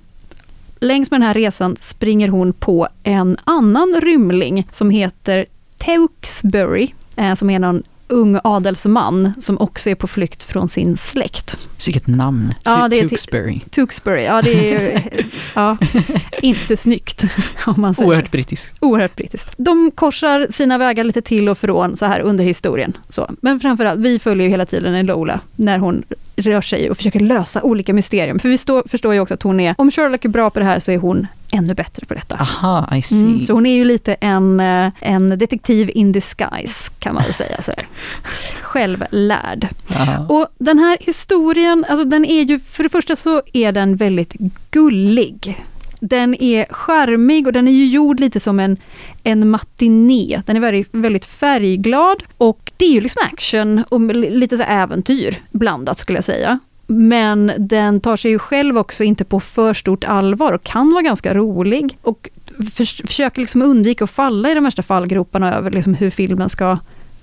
Längs 0.79 1.11
med 1.11 1.21
den 1.21 1.27
här 1.27 1.33
resan 1.33 1.75
springer 1.81 2.27
hon 2.27 2.53
på 2.53 2.87
en 3.03 3.37
annan 3.43 4.01
rymling 4.01 4.67
som 4.71 4.89
heter 4.89 5.45
Tewksbury, 5.77 6.93
eh, 7.15 7.33
som 7.33 7.49
är 7.49 7.59
någon 7.59 7.83
ung 8.07 8.39
adelsman 8.43 9.33
som 9.39 9.57
också 9.57 9.89
är 9.89 9.95
på 9.95 10.07
flykt 10.07 10.43
från 10.43 10.69
sin 10.69 10.97
släkt. 10.97 11.69
Vilket 11.85 12.07
namn. 12.07 12.53
Ja, 12.63 12.87
det 12.87 12.99
är 12.99 13.07
Tewksbury. 13.07 13.59
Tewksbury, 13.69 14.23
ja 14.23 14.41
det 14.41 14.73
är 14.73 15.03
ja, 15.53 15.77
inte 16.41 16.77
snyggt 16.77 17.23
om 17.65 17.81
man 17.81 17.93
säger. 17.93 18.09
Oerhört 18.09 18.31
brittiskt. 18.31 18.77
Oerhört 18.79 19.15
brittiskt. 19.15 19.53
De 19.57 19.91
korsar 19.91 20.47
sina 20.51 20.77
vägar 20.77 21.03
lite 21.03 21.21
till 21.21 21.49
och 21.49 21.57
från 21.57 21.97
så 21.97 22.05
här 22.05 22.19
under 22.19 22.43
historien. 22.43 22.97
Så. 23.09 23.29
Men 23.41 23.59
framförallt, 23.59 23.99
vi 23.99 24.19
följer 24.19 24.45
ju 24.45 24.49
hela 24.49 24.65
tiden 24.65 24.95
Enola 24.95 25.39
när 25.55 25.77
hon 25.77 26.03
rör 26.35 26.61
sig 26.61 26.89
och 26.89 26.97
försöker 26.97 27.19
lösa 27.19 27.61
olika 27.61 27.93
mysterium. 27.93 28.39
För 28.39 28.49
vi 28.49 28.57
stå, 28.57 28.83
förstår 28.87 29.13
ju 29.13 29.19
också 29.19 29.33
att 29.33 29.43
hon 29.43 29.59
är, 29.59 29.75
om 29.77 29.91
Sherlock 29.91 30.25
är 30.25 30.29
bra 30.29 30.49
på 30.49 30.59
det 30.59 30.65
här 30.65 30.79
så 30.79 30.91
är 30.91 30.97
hon 30.97 31.27
ännu 31.55 31.73
bättre 31.73 32.05
på 32.05 32.13
detta. 32.13 32.35
Aha, 32.35 32.95
I 32.95 33.01
see. 33.01 33.21
Mm, 33.21 33.45
så 33.45 33.53
hon 33.53 33.65
är 33.65 33.75
ju 33.75 33.85
lite 33.85 34.13
en, 34.13 34.59
eh, 34.59 34.91
en 35.01 35.27
detektiv 35.27 35.91
in 35.93 36.11
disguise, 36.11 36.91
kan 36.99 37.13
man 37.13 37.23
väl 37.23 37.33
säga. 37.43 37.61
Så 37.61 37.71
här. 37.77 37.87
Självlärd. 38.61 39.67
Aha. 39.95 40.25
Och 40.29 40.47
den 40.57 40.79
här 40.79 40.97
historien, 41.01 41.85
alltså 41.89 42.05
den 42.05 42.25
är 42.25 42.43
ju, 42.43 42.59
för 42.59 42.83
det 42.83 42.89
första 42.89 43.15
så 43.15 43.41
är 43.53 43.71
den 43.71 43.95
väldigt 43.95 44.33
gullig. 44.71 45.65
Den 45.99 46.35
är 46.35 46.65
charmig 46.69 47.47
och 47.47 47.53
den 47.53 47.67
är 47.67 47.71
ju 47.71 47.85
gjord 47.87 48.19
lite 48.19 48.39
som 48.39 48.59
en, 48.59 48.77
en 49.23 49.49
matiné. 49.49 50.41
Den 50.45 50.55
är 50.55 50.59
väldigt, 50.59 50.89
väldigt 50.91 51.25
färgglad 51.25 52.23
och 52.37 52.71
det 52.77 52.85
är 52.85 52.91
ju 52.91 53.01
liksom 53.01 53.21
action 53.33 53.83
och 53.89 54.15
lite 54.15 54.57
så 54.57 54.63
äventyr 54.63 55.41
blandat 55.51 55.97
skulle 55.97 56.17
jag 56.17 56.23
säga. 56.23 56.59
Men 56.87 57.51
den 57.57 58.01
tar 58.01 58.17
sig 58.17 58.31
ju 58.31 58.39
själv 58.39 58.77
också 58.77 59.03
inte 59.03 59.25
på 59.25 59.39
för 59.39 59.73
stort 59.73 60.03
allvar 60.03 60.53
och 60.53 60.63
kan 60.63 60.91
vara 60.91 61.01
ganska 61.01 61.33
rolig. 61.33 61.97
Och 62.01 62.29
för, 62.73 63.07
försöker 63.07 63.41
liksom 63.41 63.61
undvika 63.61 64.03
att 64.03 64.09
falla 64.09 64.51
i 64.51 64.55
de 64.55 64.63
värsta 64.63 64.83
fallgroparna 64.83 65.55
över 65.55 65.71
liksom 65.71 65.93
hur 65.93 66.09
filmen 66.09 66.49
ska 66.49 66.77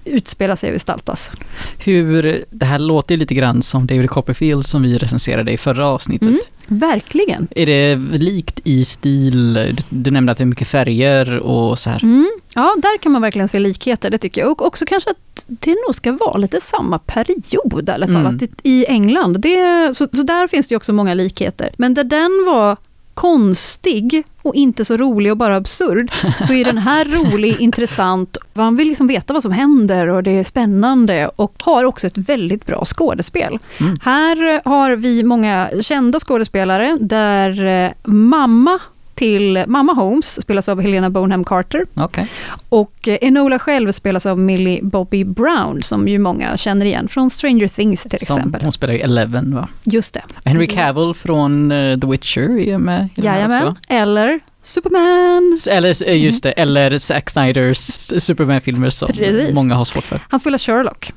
utspela 0.05 0.57
sig 0.57 0.71
och 0.71 0.75
gestaltas. 0.75 1.31
Hur, 1.79 2.45
det 2.51 2.67
här 2.67 2.79
låter 2.79 3.15
ju 3.15 3.19
lite 3.19 3.35
grann 3.35 3.63
som 3.63 3.87
David 3.87 4.11
Copperfield 4.11 4.67
som 4.67 4.83
vi 4.83 4.99
recenserade 4.99 5.53
i 5.53 5.57
förra 5.59 5.87
avsnittet. 5.89 6.29
Mm. 6.29 6.41
Verkligen. 6.67 7.49
Är 7.51 7.67
det 7.67 7.97
likt 8.19 8.61
i 8.65 8.85
stil, 8.85 9.77
du, 9.89 10.11
nämnde 10.11 10.33
att 10.33 10.39
det 10.39 10.45
är 10.45 10.47
mycket 10.47 10.69
färger 10.69 11.39
och 11.39 11.79
så 11.79 11.91
här. 11.91 12.03
Mm. 12.05 12.31
Ja, 12.55 12.75
där 12.83 12.99
kan 12.99 13.13
man 13.13 13.23
verkligen 13.23 13.49
se 13.49 13.59
likheter, 13.59 14.11
det 14.11 14.19
tycker 14.19 14.41
jag. 14.41 14.51
Och 14.51 14.67
också 14.67 14.85
kanske 14.87 15.11
att 15.11 15.45
det 15.47 15.71
nog 15.87 15.95
ska 15.95 16.13
vara 16.13 16.37
lite 16.37 16.61
samma 16.61 16.99
period, 16.99 17.89
ärligt 17.89 18.09
Mm. 18.09 18.23
talat, 18.25 18.43
i- 18.63 18.87
England. 18.89 19.41
Det, 19.41 19.91
så, 19.97 20.09
så 20.13 20.23
där 20.23 20.47
finns 20.47 20.69
det 20.69 20.77
också 20.77 20.93
många 20.93 21.15
likheter. 21.15 21.71
Men 21.77 21.95
där 21.95 22.05
den 22.05 22.45
var 22.47 22.77
konstig 23.15 24.25
och 24.43 24.55
inte 24.55 24.85
så 24.85 24.97
rolig 24.97 25.33
och 25.33 25.39
bara 25.39 25.57
absurd, 25.57 26.13
så 26.47 26.53
är 26.53 26.65
den 26.65 26.79
här 26.79 27.05
rolig, 27.05 27.57
intressant. 27.61 28.37
Man 28.53 28.77
vill 28.77 28.89
liksom 28.89 29.07
veta 29.07 29.33
vad 29.33 29.43
som 29.43 29.53
händer 29.53 30.09
och 30.09 30.23
det 30.23 30.31
är 30.31 30.45
spännande 30.45 31.31
och 31.37 31.55
har 31.63 31.85
också 31.85 32.07
ett 32.07 32.19
väldigt 32.19 32.67
bra 32.67 32.85
skådespel. 32.85 33.59
Mm. 33.81 33.97
Här 34.03 34.69
har 34.69 34.97
vi 34.97 35.23
många 35.23 35.71
kända 35.81 36.21
skådespelare 36.21 36.99
där 37.01 37.65
eh, 37.65 37.91
mamma 38.05 38.79
till 39.15 39.65
Mamma 39.67 39.93
Holmes 39.93 40.43
spelas 40.43 40.69
av 40.69 40.81
Helena 40.81 41.11
Bonham 41.11 41.45
Carter 41.45 41.87
Okej. 41.95 42.27
och 42.69 43.09
eh, 43.09 43.19
Enola 43.21 43.59
själv 43.59 43.93
spelas 43.93 44.27
av 44.27 44.39
Millie 44.39 44.81
Bobby 44.83 45.25
Brown 45.25 45.83
som 45.83 46.09
ju 46.09 46.19
många 46.19 46.57
känner 46.57 46.87
igen 46.87 47.09
från 47.09 47.31
Stranger 47.31 47.69
Things 47.69 48.03
till 48.03 48.27
Som 48.27 48.37
exempel. 48.39 48.63
hon 48.63 48.73
spelar 48.73 48.95
i 48.95 49.01
Eleven 49.01 49.55
va? 49.55 49.69
Just 49.85 50.15
det. 50.15 50.23
Henry 50.45 50.67
Cavill 50.67 51.15
från 51.15 51.73
eh, 51.73 51.99
The 51.99 52.07
Witcher 52.07 52.59
är 52.59 52.79
med 52.79 53.09
i 53.17 53.21
Jajamän. 53.21 53.75
Eller 53.89 54.41
Superman. 54.63 55.59
Eller 55.71 56.09
eh, 56.09 56.25
just 56.25 56.43
det, 56.43 56.53
eller 56.53 56.99
Zack 56.99 57.31
Snyders 57.31 57.79
Superman-filmer 58.23 58.91
som 58.91 59.09
Precis. 59.09 59.55
många 59.55 59.75
har 59.75 59.85
svårt 59.85 60.05
för. 60.05 60.21
Han 60.29 60.41
spelar 60.41 60.59
Sherlock. 60.59 61.13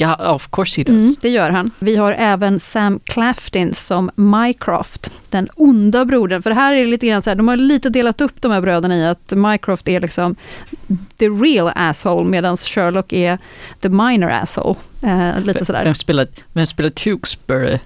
Ja, 0.00 0.34
of 0.34 0.48
course 0.50 0.80
he 0.80 0.84
does. 0.84 1.04
Mm, 1.04 1.16
det 1.20 1.28
gör 1.28 1.50
han. 1.50 1.70
Vi 1.78 1.96
har 1.96 2.12
även 2.12 2.60
Sam 2.60 3.00
Claflin 3.04 3.74
som 3.74 4.10
Mycroft, 4.14 5.12
den 5.30 5.48
onda 5.54 6.04
brodern. 6.04 6.42
För 6.42 6.50
här 6.50 6.72
är 6.72 6.78
det 6.78 6.90
lite 6.90 7.06
grann 7.06 7.22
så 7.22 7.30
här, 7.30 7.34
de 7.34 7.48
har 7.48 7.56
lite 7.56 7.90
delat 7.90 8.20
upp 8.20 8.42
de 8.42 8.52
här 8.52 8.60
bröderna 8.60 8.96
i 8.96 9.06
att 9.06 9.32
Mycroft 9.32 9.88
är 9.88 10.00
liksom 10.00 10.36
the 11.16 11.28
real 11.28 11.72
asshole, 11.74 12.28
medan 12.28 12.56
Sherlock 12.56 13.12
är 13.12 13.38
the 13.80 13.88
minor 13.88 14.30
asshole. 14.30 14.76
Eh, 15.02 15.44
lite 15.44 15.64
sådär. 15.64 15.84
Vem 15.84 15.94
spelar, 15.94 16.26
vem 16.52 16.66
spelar 16.66 16.90
Tewksbury? 16.90 17.78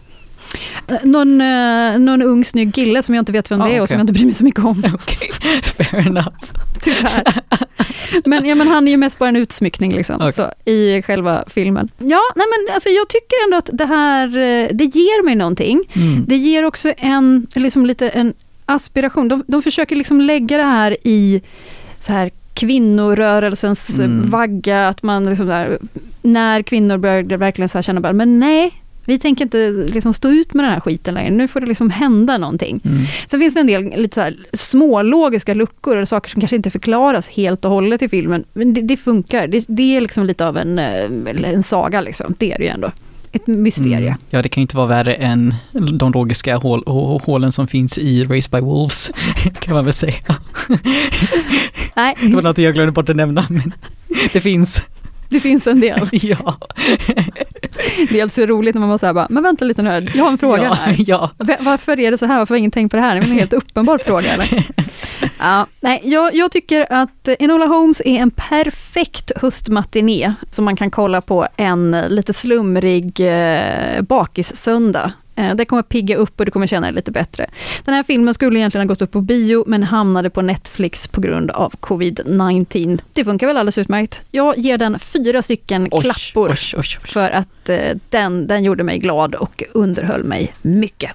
Eh, 0.89 0.95
Någon, 1.03 1.41
eh, 1.41 1.99
någon 1.99 2.23
ung 2.23 2.45
snygg 2.45 2.75
kille 2.75 3.03
som 3.03 3.15
jag 3.15 3.23
inte 3.23 3.33
vet 3.33 3.51
vem 3.51 3.61
Ah, 3.63 3.67
det 3.67 3.77
är 3.77 3.81
och 3.81 3.89
som 3.89 3.95
jag 3.99 4.03
inte 4.03 4.13
bryr 4.13 4.25
mig 4.25 4.35
så 4.35 4.45
mycket 4.45 4.65
om, 4.65 4.83
Okej, 4.95 5.31
fair 5.65 6.07
enough. 6.07 6.29
tyvärr. 6.83 7.23
men, 8.25 8.47
ja, 8.47 8.55
men 8.55 8.69
han 8.69 8.87
är 8.89 8.93
ju 8.93 8.97
mest 8.97 9.19
bara 9.19 9.29
en 9.29 9.37
utsmyckning 9.37 9.93
liksom, 9.95 10.17
Okej. 10.17 10.33
så, 10.33 10.51
i 10.71 11.03
själva 11.03 11.45
filmen. 11.47 11.89
Ja, 11.99 12.21
nej 12.37 12.47
men 12.67 12.75
alltså 12.75 12.89
jag 12.89 13.09
tycker 13.09 13.45
ändå 13.45 13.57
att 13.57 13.71
det 13.73 13.87
här, 13.87 14.27
eh, 14.39 14.69
det 14.73 14.85
ger 14.85 15.25
mig 15.25 15.35
någonting. 15.35 15.81
Mm. 15.93 16.25
Det 16.29 16.37
ger 16.37 16.65
också 16.65 16.93
en, 16.97 17.47
liksom 17.55 17.87
lite 17.87 18.09
en 18.09 18.35
aspiration. 18.67 19.29
De, 19.29 19.45
de 19.47 19.63
försöker 19.63 19.97
liksom 19.97 20.21
lägga 20.21 20.57
det 20.57 20.63
här 20.63 20.97
i 21.05 21.43
så 22.01 22.13
här 22.13 22.31
kvinnorörelsens 22.55 23.99
Mm. 23.99 24.31
vagga, 24.31 24.89
att 24.89 25.03
man 25.03 25.25
liksom 25.29 25.47
där, 25.47 25.79
när 26.23 26.63
kvinnor 26.63 26.97
börjar 26.99 27.23
verkligen 27.37 27.69
så 27.69 27.79
här 27.79 27.83
känna 27.83 28.01
bara, 28.01 28.13
men 28.13 28.39
nej, 28.39 28.73
vi 29.07 29.19
tänker 29.19 29.45
inte 29.45 29.71
liksom 29.95 30.15
stå 30.15 30.29
ut 30.31 30.55
med 30.55 30.65
den 30.65 30.73
här 30.73 30.81
skiten 30.81 31.15
längre, 31.15 31.31
nu 31.31 31.49
får 31.49 31.61
det 31.61 31.67
liksom 31.67 31.91
hända 31.91 32.39
någonting. 32.39 32.81
Mm. 32.85 33.03
Sen 33.27 33.41
finns 33.41 33.55
det 33.55 33.61
en 33.61 33.67
del 33.67 33.83
lite 33.97 34.15
så 34.15 34.21
här 34.21 34.37
smålogiska 34.53 35.55
luckor, 35.55 35.97
eller 35.97 36.05
saker 36.05 36.31
som 36.31 36.41
kanske 36.41 36.57
inte 36.57 36.71
förklaras 36.71 37.29
helt 37.29 37.65
och 37.65 37.71
hållet 37.71 38.03
i 38.03 38.09
filmen, 38.09 38.45
men 38.53 38.75
det, 38.75 38.81
det 38.81 38.97
funkar. 38.97 39.47
Det, 39.47 39.65
det 39.69 39.97
är 39.97 40.01
liksom 40.01 40.25
lite 40.27 40.47
av 40.47 40.57
en, 40.57 40.79
eh, 40.79 41.51
en 41.53 41.63
saga, 41.63 42.01
liksom. 42.01 42.35
det 42.39 42.53
är 42.53 42.59
det 42.59 42.65
ju 42.65 42.71
ändå. 42.71 42.91
Ett 43.33 43.47
mysterie. 43.47 43.97
Mm. 44.09 44.15
Ja, 44.31 44.43
det 44.43 44.49
kan 44.49 44.61
ju 44.61 44.63
inte 44.63 44.77
vara 44.77 44.87
värre 44.87 45.15
än 45.15 45.55
de 45.73 46.13
logiska 46.13 46.57
hål, 46.57 46.83
hå- 46.87 47.21
hålen 47.25 47.53
som 47.53 47.67
finns 47.69 47.99
i 47.99 48.25
Race 48.25 48.49
by 48.53 48.61
Wolves, 48.61 49.11
kan 49.61 49.75
man 49.75 49.85
väl 49.85 49.95
säga. 49.95 50.15
Nej, 51.95 52.15
Det 52.23 52.35
var 52.35 52.43
något 52.43 52.59
jag 52.59 52.75
glömde 52.75 52.93
bort 52.93 53.09
att 53.09 53.17
nämna, 53.17 53.47
men 53.49 53.73
det 54.33 54.41
finns. 54.41 54.83
det 55.29 55.41
finns 55.41 55.67
en 55.67 55.81
del. 55.81 56.09
Ja. 56.23 56.59
Det 58.11 58.19
är 58.19 58.23
alltså 58.23 58.47
roligt 58.47 58.75
när 58.75 58.81
man 58.81 58.89
bara 58.89 58.99
säger 58.99 59.15
bara, 59.15 59.27
men 59.31 59.43
vänta 59.43 59.65
lite 59.65 59.83
nu 59.83 59.91
här, 59.91 60.13
jag 60.15 60.25
har 60.25 60.31
en 60.31 60.39
fråga 60.39 60.63
ja, 60.63 60.73
här. 60.73 60.97
Ja. 61.07 61.31
Varför 61.61 62.01
är 62.01 62.11
det 62.11 62.19
så 62.19 62.27
här? 62.27 62.39
Varför 62.39 62.55
har 62.55 62.59
ingen 62.59 62.71
tänkt 62.71 62.91
på 62.91 62.97
det 62.97 63.03
här? 63.03 63.15
Det 63.15 63.21
är 63.21 63.25
en 63.25 63.39
helt 63.39 63.53
uppenbar 63.53 63.99
fråga 63.99 64.33
eller? 64.33 64.67
Ja, 65.39 65.67
nej, 65.81 66.01
jag, 66.05 66.35
jag 66.35 66.53
tycker 66.53 66.93
att 66.93 67.29
Enola 67.39 67.67
Holmes 67.67 68.03
är 68.05 68.21
en 68.21 68.31
perfekt 68.31 69.33
höstmatiné 69.37 70.35
som 70.51 70.65
man 70.65 70.77
kan 70.77 70.91
kolla 70.91 71.21
på 71.21 71.47
en 71.57 71.97
lite 72.09 72.33
slumrig 72.33 73.21
eh, 73.21 74.03
bakissöndag. 74.03 75.13
Eh, 75.37 75.55
det 75.55 75.65
kommer 75.65 75.83
pigga 75.83 76.17
upp 76.17 76.41
och 76.41 76.47
du 76.47 76.51
kommer 76.51 76.67
känna 76.67 76.87
dig 76.87 76.95
lite 76.95 77.11
bättre. 77.11 77.47
Den 77.85 77.95
här 77.95 78.03
filmen 78.03 78.35
skulle 78.35 78.59
egentligen 78.59 78.89
ha 78.89 78.93
gått 78.93 79.03
upp 79.03 79.11
på 79.11 79.21
bio 79.21 79.65
men 79.67 79.83
hamnade 79.83 80.31
på 80.31 80.43
Netflix 80.43 81.09
på 81.09 81.21
grund 81.21 81.51
av 81.51 81.73
covid-19. 81.81 83.01
Det 83.13 83.25
funkar 83.25 83.47
väl 83.47 83.57
alldeles 83.57 83.79
utmärkt. 83.79 84.23
Jag 84.31 84.59
ger 84.59 84.79
den 84.79 84.99
fyra 84.99 85.43
stycken 85.43 85.89
Oj, 85.91 86.03
klappor 86.03 86.51
oj, 86.51 86.79
oj, 86.79 86.99
för 87.05 87.31
att 87.31 87.69
eh, 87.69 87.79
den, 88.11 88.47
den 88.47 88.65
gjorde 88.65 88.83
mig 88.83 88.99
glad 88.99 89.35
och 89.35 89.63
underhöll 89.73 90.25
mig 90.25 90.55
mycket. 90.63 91.13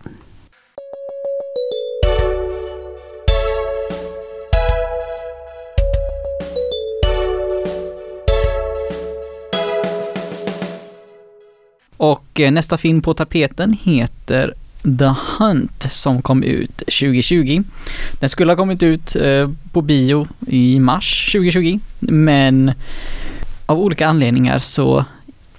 Och 11.99 12.39
eh, 12.39 12.51
nästa 12.51 12.77
film 12.77 13.01
på 13.01 13.13
tapeten 13.13 13.77
heter 13.81 14.53
The 14.83 15.13
Hunt 15.37 15.87
som 15.91 16.21
kom 16.21 16.43
ut 16.43 16.77
2020. 16.77 17.63
Den 18.19 18.29
skulle 18.29 18.51
ha 18.51 18.57
kommit 18.57 18.83
ut 18.83 19.15
eh, 19.15 19.49
på 19.71 19.81
bio 19.81 20.27
i 20.47 20.79
mars 20.79 21.29
2020, 21.31 21.79
men 21.99 22.71
av 23.65 23.79
olika 23.79 24.07
anledningar 24.07 24.59
så 24.59 25.05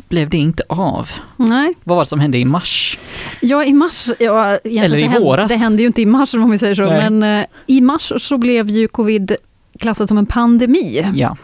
blev 0.09 0.29
det 0.31 0.37
inte 0.37 0.63
av. 0.69 1.11
Nej, 1.37 1.75
Vad 1.85 1.97
var 1.97 2.05
det 2.05 2.09
som 2.09 2.21
hände 2.21 2.39
i 2.39 2.45
mars? 2.45 2.99
ja 3.41 3.65
i 3.65 3.73
mars, 3.73 4.09
ja, 4.19 4.57
Eller 4.57 4.97
i 4.97 5.03
hände, 5.03 5.21
våras. 5.21 5.49
det 5.49 5.57
hände 5.57 5.83
ju 5.83 5.87
inte 5.87 6.03
i 6.03 6.07
mars 6.07 6.35
om 6.35 6.51
vi 6.51 6.59
säger 6.59 6.75
så, 6.75 6.85
Nej. 6.85 7.11
men 7.11 7.41
eh, 7.41 7.47
i 7.67 7.81
mars 7.81 8.13
så 8.19 8.39
blev 8.39 8.71
ju 8.71 8.89
covid 8.89 9.37
klassat 9.79 10.09
som 10.09 10.19
en 10.19 10.27
pandemi. 10.27 11.07
Ja. 11.15 11.37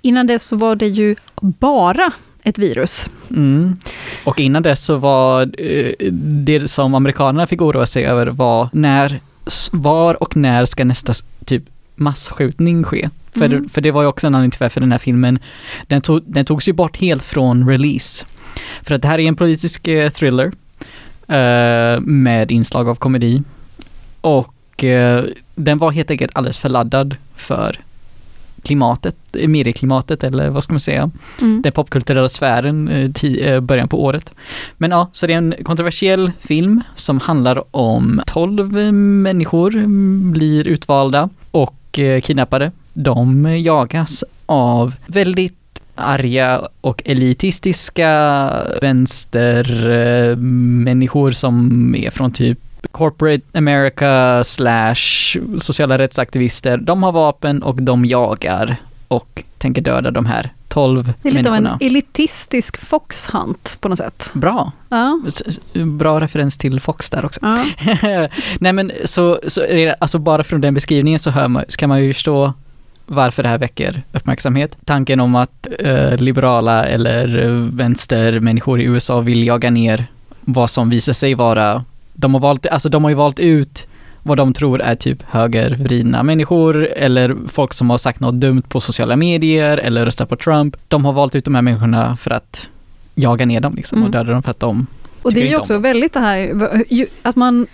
Innan 0.00 0.26
dess 0.26 0.42
så 0.44 0.56
var 0.56 0.76
det 0.76 0.86
ju 0.88 1.16
bara 1.40 2.12
ett 2.42 2.58
virus. 2.58 3.06
Mm. 3.30 3.76
Och 4.24 4.40
innan 4.40 4.62
dess 4.62 4.84
så 4.84 4.96
var 4.96 5.50
eh, 5.58 5.92
det 6.44 6.70
som 6.70 6.94
amerikanerna 6.94 7.46
fick 7.46 7.62
oroa 7.62 7.86
sig 7.86 8.04
över 8.06 8.26
var 8.26 8.68
när, 8.72 9.20
var 9.72 10.22
och 10.22 10.36
när 10.36 10.64
ska 10.64 10.84
nästa 10.84 11.12
typ 11.44 11.62
massskjutning 11.94 12.84
ske? 12.84 13.10
För, 13.32 13.44
Mm. 13.44 13.68
för 13.68 13.80
det 13.80 13.90
var 13.90 14.02
ju 14.02 14.08
också 14.08 14.26
en 14.26 14.34
anledning 14.34 14.50
till 14.50 14.60
varför 14.60 14.80
den 14.80 14.92
här 14.92 14.98
filmen, 14.98 15.38
den, 15.86 16.00
tog, 16.00 16.22
den 16.26 16.44
togs 16.44 16.68
ju 16.68 16.72
bort 16.72 16.96
helt 16.96 17.22
från 17.22 17.68
release. 17.68 18.26
För 18.82 18.94
att 18.94 19.02
det 19.02 19.08
här 19.08 19.18
är 19.18 19.28
en 19.28 19.36
politisk 19.36 19.88
eh, 19.88 20.10
thriller 20.10 20.52
eh, 21.28 22.00
med 22.00 22.50
inslag 22.50 22.88
av 22.88 22.94
komedi. 22.94 23.42
Och 24.20 24.54
den 25.54 25.78
var 25.78 25.90
helt 25.90 26.10
enkelt 26.10 26.32
alldeles 26.34 26.58
för 26.58 26.68
laddad 26.68 27.16
för 27.36 27.78
klimatet, 28.62 29.16
medieklimatet 29.32 30.24
eller 30.24 30.48
vad 30.48 30.64
ska 30.64 30.72
man 30.72 30.80
säga 30.80 31.10
Mm. 31.40 31.62
den 31.62 31.72
popkulturella 31.72 32.28
sfären 32.28 32.88
eh, 32.88 33.08
ti- 33.08 33.52
eh, 33.54 33.60
början 33.60 33.88
på 33.88 34.04
året. 34.04 34.32
Men 34.76 34.90
ja, 34.90 35.08
så 35.12 35.26
det 35.26 35.32
är 35.32 35.38
en 35.38 35.54
kontroversiell 35.64 36.32
film 36.40 36.82
som 36.94 37.20
handlar 37.20 37.76
om 37.76 38.20
12 38.26 38.78
eh, 38.78 38.92
människor 38.92 39.70
blir 40.32 40.68
utvalda 40.68 41.28
och 41.50 41.98
eh, 41.98 42.20
kidnappade. 42.20 42.72
De 42.92 43.46
jagas 43.62 44.24
av 44.46 44.94
väldigt 45.06 45.56
arga 45.94 46.60
och 46.80 47.02
elitistiska 47.04 48.08
vänstermänniskor 50.20 51.30
som 51.32 51.94
är 51.94 52.10
från 52.10 52.32
typ 52.32 52.58
corporate 52.90 53.58
America 53.58 54.44
slash 54.44 55.36
sociala 55.60 55.98
rättsaktivister. 55.98 56.76
De 56.76 57.02
har 57.02 57.12
vapen 57.12 57.62
och 57.62 57.82
de 57.82 58.04
jagar 58.04 58.76
och 59.08 59.42
tänker 59.58 59.82
döda 59.82 60.10
de 60.10 60.26
här 60.26 60.52
12 60.68 61.12
Det 61.22 61.28
är 61.28 61.32
lite 61.32 61.48
av 61.48 61.54
en 61.54 61.68
elitistisk 61.80 62.76
foxhunt 62.76 63.78
på 63.80 63.88
något 63.88 63.98
sätt. 63.98 64.30
Bra. 64.34 64.72
Ja. 64.88 65.20
Bra 65.74 66.20
referens 66.20 66.56
till 66.56 66.80
Fox 66.80 67.10
där 67.10 67.24
också. 67.24 67.40
ja. 67.42 67.64
Nej 68.60 68.72
men 68.72 68.92
så, 69.04 69.40
så 69.48 69.62
alltså 69.98 70.18
bara 70.18 70.44
från 70.44 70.60
den 70.60 70.74
beskrivningen 70.74 71.18
så, 71.18 71.30
hör 71.30 71.48
man, 71.48 71.64
så 71.68 71.76
kan 71.76 71.88
man 71.88 72.04
ju 72.04 72.12
förstå 72.12 72.52
varför 73.06 73.42
det 73.42 73.48
här 73.48 73.58
väcker 73.58 74.02
uppmärksamhet. 74.12 74.76
Tanken 74.84 75.20
om 75.20 75.34
att 75.34 75.66
eh, 75.78 76.16
liberala 76.16 76.84
eller 76.84 77.42
eh, 77.42 77.50
vänstermänniskor 77.50 78.80
i 78.80 78.84
USA 78.84 79.20
vill 79.20 79.46
jaga 79.46 79.70
ner 79.70 80.06
vad 80.40 80.70
som 80.70 80.90
visar 80.90 81.12
sig 81.12 81.34
vara, 81.34 81.84
de 82.20 82.34
har 82.34 82.40
valt, 82.40 82.66
alltså 82.66 82.88
de 82.88 83.02
har 83.04 83.10
ju 83.10 83.16
valt 83.16 83.40
ut 83.40 83.86
vad 84.22 84.36
de 84.36 84.52
tror 84.52 84.80
är 84.80 84.94
typ 84.94 85.22
högervridna 85.28 86.22
människor 86.22 86.86
eller 86.96 87.36
folk 87.48 87.74
som 87.74 87.90
har 87.90 87.98
sagt 87.98 88.20
något 88.20 88.34
dumt 88.34 88.62
på 88.68 88.80
sociala 88.80 89.16
medier 89.16 89.78
eller 89.78 90.04
röstat 90.04 90.28
på 90.28 90.36
Trump. 90.36 90.76
De 90.88 91.04
har 91.04 91.12
valt 91.12 91.34
ut 91.34 91.44
de 91.44 91.54
här 91.54 91.62
människorna 91.62 92.16
för 92.16 92.30
att 92.30 92.68
jaga 93.14 93.46
ner 93.46 93.60
dem 93.60 93.74
liksom 93.74 93.98
och 93.98 94.08
Mm. 94.08 94.12
döda 94.12 94.32
dem 94.32 94.42
för 94.42 94.50
att 94.50 94.60
de 94.60 94.86
Och 95.22 95.32
det 95.32 95.42
är 95.42 95.48
ju 95.48 95.56
också 95.56 95.78
väldigt 95.78 96.12
det 96.12 96.20
här, 96.20 96.68
att 97.22 97.36
man 97.36 97.66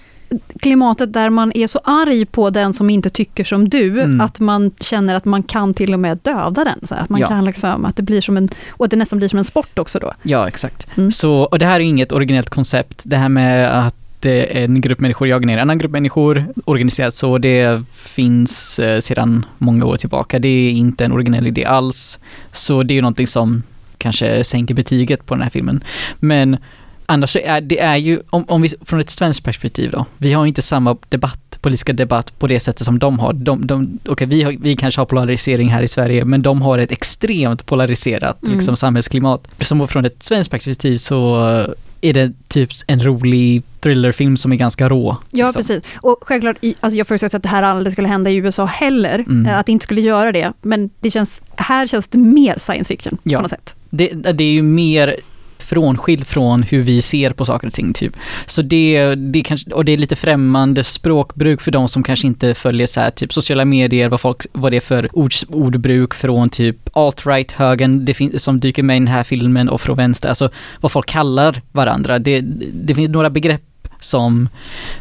klimatet 0.61 1.13
där 1.13 1.31
man 1.31 1.53
är 1.55 1.67
så 1.67 1.81
arg 1.85 2.25
på 2.27 2.51
den 2.51 2.73
som 2.73 2.91
inte 2.91 3.11
tycker 3.11 3.45
som 3.45 3.69
du, 3.69 4.01
Mm. 4.01 4.21
att 4.21 4.41
man 4.41 4.71
känner 4.81 5.15
att 5.15 5.25
man 5.25 5.43
kan 5.43 5.75
till 5.75 5.95
och 5.95 6.01
med 6.01 6.19
döda 6.23 6.65
den. 6.65 6.87
Så 6.87 6.95
att 6.95 7.09
man 7.09 7.21
Ja. 7.21 7.27
kan 7.29 7.45
liksom, 7.45 7.85
att 7.85 7.97
det 7.97 8.03
blir 8.03 8.21
som 8.21 8.37
en, 8.37 8.49
och 8.71 8.85
att 8.85 8.91
det 8.91 8.97
nästan 8.97 9.19
blir 9.19 9.29
som 9.29 9.39
en 9.39 9.45
sport 9.45 9.79
också 9.79 9.99
då. 9.99 10.13
Ja, 10.23 10.49
exakt. 10.49 10.87
Mm. 10.97 11.13
Så, 11.13 11.33
och 11.35 11.59
det 11.59 11.67
här 11.67 11.75
är 11.75 11.81
inget 11.85 12.13
originellt 12.13 12.51
koncept. 12.51 13.03
Det 13.07 13.17
här 13.17 13.29
med 13.29 13.87
att 13.87 13.95
det 14.21 14.59
är 14.59 14.65
en 14.65 14.81
grupp 14.81 15.01
människor 15.01 15.29
jagar 15.29 15.47
ner 15.47 15.55
en 15.55 15.61
annan 15.63 15.79
grupp 15.79 15.93
människor 15.93 16.47
organiserat 16.65 17.15
så, 17.15 17.39
det 17.39 17.83
finns 17.95 18.79
eh, 18.79 19.01
sedan 19.01 19.45
många 19.59 19.85
år 19.85 19.97
tillbaka. 19.97 20.39
Det 20.39 20.49
är 20.49 20.71
inte 20.71 21.05
en 21.05 21.13
originell 21.13 21.47
idé 21.47 21.65
alls. 21.65 22.19
Så 22.53 22.83
det 22.83 22.95
är 22.95 22.97
ju 22.97 23.03
någonting 23.03 23.27
som 23.27 23.63
kanske 23.99 24.45
sänker 24.45 24.75
betyget 24.75 25.27
på 25.27 25.35
den 25.35 25.43
här 25.43 25.51
filmen. 25.51 25.85
Men 26.21 26.57
annars 27.07 27.31
så 27.31 27.39
är 27.39 27.61
det 27.61 27.81
är 27.81 27.97
ju, 27.97 28.21
om, 28.31 28.45
om 28.49 28.63
vi, 28.63 28.75
från 28.85 29.01
ett 29.01 29.11
svenskt 29.11 29.45
perspektiv 29.45 29.91
då, 29.91 30.07
vi 30.19 30.33
har 30.33 30.47
inte 30.47 30.63
samma 30.63 30.97
debatt, 31.09 31.59
politiska 31.61 31.93
debatt 31.93 32.39
på 32.39 32.47
det 32.47 32.61
sättet 32.61 32.85
som 32.85 32.99
de 32.99 33.19
har. 33.19 33.33
De, 33.33 33.67
de, 33.67 33.99
okej, 34.09 34.27
vi, 34.27 34.43
har, 34.43 34.55
vi 34.61 34.77
kanske 34.77 35.01
har 35.01 35.07
polarisering 35.07 35.69
här 35.69 35.83
i 35.83 35.89
Sverige, 35.89 36.25
men 36.25 36.43
de 36.43 36.63
har 36.63 36.79
ett 36.79 36.93
extremt 36.93 37.67
polariserat 37.67 38.43
Mm. 38.43 38.55
liksom, 38.55 38.77
samhällsklimat. 38.77 39.49
Som 39.61 39.89
från 39.89 40.05
ett 40.05 40.23
svenskt 40.23 40.51
perspektiv 40.51 40.99
så 40.99 41.37
är 42.01 42.13
det 42.13 42.33
typ 42.49 42.71
en 42.87 43.05
rolig 43.05 43.63
thrillerfilm 43.87 44.37
som 44.37 44.53
är 44.53 44.57
ganska 44.57 44.89
rå. 44.89 45.17
Ja, 45.31 45.47
liksom. 45.47 45.61
precis. 45.61 45.85
Och 46.01 46.19
självklart, 46.23 46.57
alltså 46.81 46.97
jag 46.99 47.07
förutsätter 47.07 47.37
att 47.37 47.43
det 47.43 47.49
här 47.49 47.63
aldrig 47.63 47.93
skulle 47.93 48.09
hända 48.09 48.31
i 48.31 48.37
USA 48.37 48.65
heller, 48.65 49.19
Mm. 49.19 49.47
eh, 49.47 49.59
att 49.59 49.67
det 49.67 49.73
inte 49.73 49.83
skulle 49.83 50.01
göra 50.01 50.33
det. 50.33 50.53
Men 50.63 50.91
det 51.01 51.11
känns, 51.11 51.43
här 51.57 51.87
känns 51.87 52.09
det 52.09 52.19
mer 52.19 52.59
science 52.59 52.89
fiction 52.89 53.19
Ja. 53.23 53.39
på 53.39 53.43
något 53.43 53.51
sätt. 53.51 53.75
Det, 53.91 54.09
det 54.09 54.45
är 54.45 54.51
ju 54.53 54.63
mer 54.63 55.17
frånskild 55.59 56.27
från 56.27 56.63
hur 56.63 56.83
vi 56.83 57.03
ser 57.03 57.31
på 57.33 57.45
saker 57.45 57.67
och 57.67 57.73
ting 57.73 57.93
typ. 57.93 58.17
Så 58.47 58.63
det, 58.63 59.15
det 59.15 59.43
kanske, 59.43 59.71
och 59.71 59.85
det 59.85 59.93
är 59.93 59.97
lite 59.97 60.17
främmande 60.17 60.85
språkbruk 60.85 61.61
för 61.61 61.71
de 61.71 61.89
som 61.89 62.03
kanske 62.03 62.27
inte 62.27 62.55
följer 62.55 62.87
så 62.87 63.01
här 63.01 63.11
typ 63.11 63.33
sociala 63.33 63.65
medier, 63.65 64.09
vad 64.09 64.21
folk, 64.21 64.47
vad 64.53 64.73
det 64.73 64.77
är 64.77 64.81
för 64.81 65.09
ord, 65.13 65.33
ordbruk 65.49 66.15
från 66.15 66.49
typ 66.49 66.89
alt-right 66.93 67.53
högen 67.55 68.05
det 68.05 68.15
fin, 68.15 68.39
som 68.39 68.61
dyker 68.61 68.83
med 68.83 68.97
i 68.97 69.01
den 69.01 69.09
här 69.09 69.25
filmen 69.25 69.69
och 69.69 69.81
från 69.81 69.97
vänster, 69.97 70.29
alltså 70.29 70.51
vad 70.81 70.93
folk 70.93 71.07
kallar 71.09 71.63
varandra. 71.73 72.19
Det, 72.19 72.41
det 72.73 72.95
finns 72.95 73.11
några 73.11 73.31
begrepp 73.31 73.63
som 74.01 74.49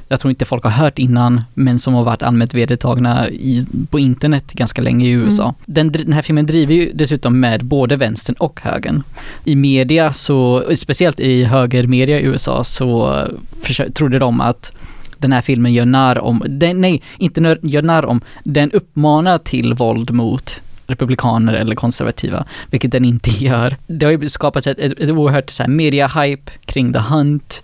jag 0.07 0.19
tror 0.19 0.31
inte 0.31 0.45
folk 0.45 0.63
har 0.63 0.71
hört 0.71 0.99
innan, 0.99 1.43
men 1.53 1.79
som 1.79 1.93
har 1.93 2.03
varit 2.03 2.23
allmänt 2.23 2.53
vedertagna 2.53 3.29
i, 3.29 3.65
på 3.89 3.99
internet 3.99 4.53
ganska 4.53 4.81
länge 4.81 5.05
i 5.05 5.09
USA. 5.09 5.43
Mm. 5.43 5.55
Den, 5.65 5.91
den 5.91 6.13
här 6.13 6.21
filmen 6.21 6.45
driver 6.45 6.73
ju 6.73 6.91
dessutom 6.93 7.39
med 7.39 7.65
både 7.65 7.95
vänstern 7.95 8.35
och 8.39 8.61
högern. 8.61 9.03
I 9.43 9.55
media 9.55 10.13
så, 10.13 10.63
speciellt 10.75 11.19
i 11.19 11.43
högermedia 11.43 12.19
i 12.19 12.23
USA 12.23 12.63
så 12.63 13.19
försö- 13.61 13.91
trodde 13.91 14.19
de 14.19 14.41
att 14.41 14.71
den 15.17 15.31
här 15.31 15.41
filmen 15.41 15.73
gör 15.73 15.85
narr 15.85 16.19
om, 16.19 16.43
den, 16.47 16.81
nej, 16.81 17.01
inte 17.17 17.41
nör, 17.41 17.59
gör 17.61 17.81
narr 17.81 18.05
om, 18.05 18.21
den 18.43 18.71
uppmanar 18.71 19.37
till 19.37 19.73
våld 19.73 20.11
mot 20.11 20.61
republikaner 20.87 21.53
eller 21.53 21.75
konservativa, 21.75 22.45
vilket 22.69 22.91
den 22.91 23.05
inte 23.05 23.29
gör. 23.43 23.77
Det 23.87 24.05
har 24.05 24.13
ju 24.13 24.29
skapats 24.29 24.67
ett, 24.67 24.79
ett, 24.79 24.99
ett 24.99 25.09
oerhört 25.09 25.49
så 25.49 25.63
här, 25.63 25.69
media-hype 25.69 26.49
kring 26.65 26.93
The 26.93 26.99
Hunt 26.99 27.61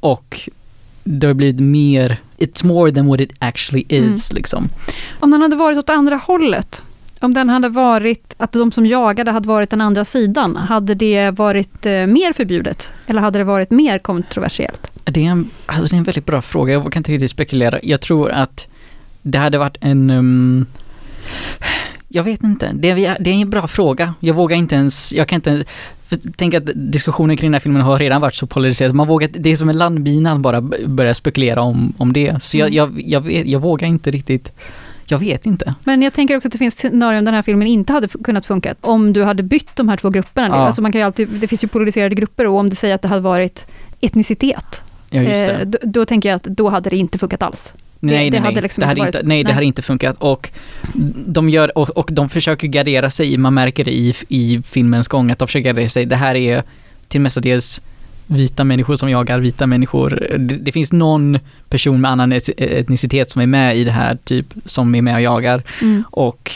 och 0.00 0.48
det 1.04 1.26
har 1.26 1.34
blivit 1.34 1.60
mer, 1.60 2.20
it's 2.38 2.66
more 2.66 2.92
than 2.92 3.06
what 3.06 3.20
it 3.20 3.32
actually 3.38 3.84
is 3.88 4.32
liksom. 4.32 4.68
Om 5.20 5.30
den 5.30 5.42
hade 5.42 5.56
varit 5.56 5.78
åt 5.78 5.90
andra 5.90 6.16
hållet, 6.16 6.82
om 7.20 7.34
den 7.34 7.48
hade 7.48 7.68
varit, 7.68 8.34
att 8.36 8.52
de 8.52 8.72
som 8.72 8.86
jagade 8.86 9.30
hade 9.30 9.48
varit 9.48 9.70
den 9.70 9.80
andra 9.80 10.04
sidan, 10.04 10.56
hade 10.56 10.94
det 10.94 11.30
varit 11.30 11.86
eh, 11.86 11.92
mer 11.92 12.32
förbjudet? 12.32 12.92
Eller 13.06 13.20
hade 13.20 13.38
det 13.38 13.44
varit 13.44 13.70
mer 13.70 13.98
kontroversiellt? 13.98 14.90
Det 15.04 15.26
är, 15.26 15.30
en, 15.30 15.50
alltså 15.66 15.86
det 15.86 15.96
är 15.96 15.98
en 15.98 16.04
väldigt 16.04 16.26
bra 16.26 16.42
fråga, 16.42 16.72
jag 16.72 16.92
kan 16.92 17.00
inte 17.00 17.12
riktigt 17.12 17.30
spekulera. 17.30 17.78
Jag 17.82 18.00
tror 18.00 18.30
att 18.30 18.66
det 19.22 19.38
hade 19.38 19.58
varit 19.58 19.76
en... 19.80 20.10
Um, 20.10 20.66
jag 22.08 22.24
vet 22.24 22.42
inte, 22.42 22.70
det 22.74 22.90
är, 22.90 23.16
det 23.20 23.30
är 23.30 23.34
en 23.34 23.50
bra 23.50 23.68
fråga. 23.68 24.14
Jag 24.20 24.34
vågar 24.34 24.56
inte 24.56 24.74
ens, 24.74 25.12
jag 25.12 25.28
kan 25.28 25.36
inte 25.36 25.64
för 26.08 26.18
tänk 26.36 26.54
att 26.54 26.62
diskussionen 26.74 27.36
kring 27.36 27.50
den 27.50 27.54
här 27.54 27.60
filmen 27.60 27.82
har 27.82 27.98
redan 27.98 28.20
varit 28.20 28.34
så 28.34 28.46
polariserad. 28.46 28.94
Man 28.94 29.08
vågar, 29.08 29.28
det 29.32 29.50
är 29.50 29.56
som 29.56 29.68
en 29.68 29.78
landmina 29.78 30.32
att 30.32 30.40
bara 30.40 30.60
börja 30.86 31.14
spekulera 31.14 31.62
om, 31.62 31.92
om 31.98 32.12
det. 32.12 32.42
Så 32.42 32.58
jag, 32.58 32.70
jag, 32.70 33.02
jag, 33.06 33.20
vet, 33.20 33.46
jag 33.46 33.60
vågar 33.60 33.88
inte 33.88 34.10
riktigt 34.10 34.52
jag 35.10 35.18
vet 35.18 35.46
inte. 35.46 35.74
Men 35.84 36.02
jag 36.02 36.12
tänker 36.12 36.36
också 36.36 36.48
att 36.48 36.52
det 36.52 36.58
finns 36.58 36.78
scenarion 36.78 37.24
där 37.24 37.32
den 37.32 37.34
här 37.34 37.42
filmen 37.42 37.68
inte 37.68 37.92
hade 37.92 38.08
kunnat 38.08 38.46
funka. 38.46 38.74
Om 38.80 39.12
du 39.12 39.24
hade 39.24 39.42
bytt 39.42 39.76
de 39.76 39.88
här 39.88 39.96
två 39.96 40.10
grupperna. 40.10 40.48
Ja. 40.48 40.54
Alltså 40.54 40.82
man 40.82 40.92
kan 40.92 41.00
ju 41.00 41.04
alltid, 41.04 41.28
det 41.28 41.48
finns 41.48 41.64
ju 41.64 41.68
polariserade 41.68 42.14
grupper 42.14 42.46
och 42.46 42.58
om 42.58 42.68
det 42.68 42.76
säger 42.76 42.94
att 42.94 43.02
det 43.02 43.08
hade 43.08 43.20
varit 43.20 43.66
etnicitet. 44.00 44.80
Ja. 45.10 45.22
Eh, 45.22 45.66
då, 45.66 45.78
då 45.82 46.04
tänker 46.04 46.28
jag 46.28 46.36
att 46.36 46.42
då 46.42 46.68
hade 46.68 46.90
det 46.90 46.96
inte 46.96 47.18
funkat 47.18 47.42
alls. 47.42 47.74
Nej, 48.00 48.14
det 48.16 48.30
nej, 48.30 48.30
nej. 48.30 48.40
hade 48.40 48.60
liksom 48.60 48.80
det 48.80 48.84
inte 48.84 48.88
hade 48.88 49.00
varit- 49.00 49.14
inte, 49.14 49.28
nej, 49.28 49.42
det 49.44 49.48
nej. 49.48 49.54
hade 49.54 49.66
inte 49.66 49.82
funkat. 49.82 50.16
Och 50.18 50.50
de, 51.26 51.50
gör, 51.50 51.78
och, 51.78 51.90
och 51.90 52.08
de 52.12 52.28
försöker 52.28 52.66
gardera 52.68 53.10
sig, 53.10 53.36
man 53.36 53.54
märker 53.54 53.84
det 53.84 53.92
i, 53.94 54.14
i 54.28 54.62
filmens 54.70 55.08
gång, 55.08 55.30
att 55.30 55.38
de 55.38 55.48
försöker 55.48 55.68
gardera 55.68 55.88
sig. 55.88 56.06
Det 56.06 56.16
här 56.16 56.34
är 56.34 56.62
till 57.08 57.20
mestadels 57.20 57.80
vita 58.26 58.64
människor 58.64 58.96
som 58.96 59.10
jagar 59.10 59.38
vita 59.40 59.66
människor. 59.66 60.10
Det, 60.38 60.56
det 60.56 60.72
finns 60.72 60.92
någon 60.92 61.38
person 61.68 62.00
med 62.00 62.10
annan 62.10 62.32
et- 62.32 62.60
etnicitet 62.60 63.30
som 63.30 63.42
är 63.42 63.46
med 63.46 63.76
i 63.78 63.84
det 63.84 63.90
här, 63.92 64.18
typ, 64.24 64.46
som 64.64 64.94
är 64.94 65.02
med 65.02 65.14
och 65.14 65.20
jagar. 65.20 65.62
Mm. 65.82 66.04
Och 66.10 66.52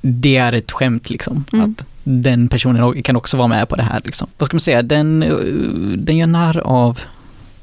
det 0.00 0.36
är 0.36 0.52
ett 0.52 0.72
skämt 0.72 1.10
liksom. 1.10 1.44
Mm. 1.52 1.64
Att 1.78 1.86
den 2.04 2.48
personen 2.48 3.02
kan 3.02 3.16
också 3.16 3.36
vara 3.36 3.48
med 3.48 3.68
på 3.68 3.76
det 3.76 3.82
här 3.82 4.00
liksom. 4.04 4.28
Vad 4.38 4.46
ska 4.46 4.54
man 4.54 4.60
säga, 4.60 4.82
den, 4.82 5.22
eh, 5.22 5.30
den 5.96 6.16
gör 6.16 6.26
narr 6.26 6.58
av 6.58 7.00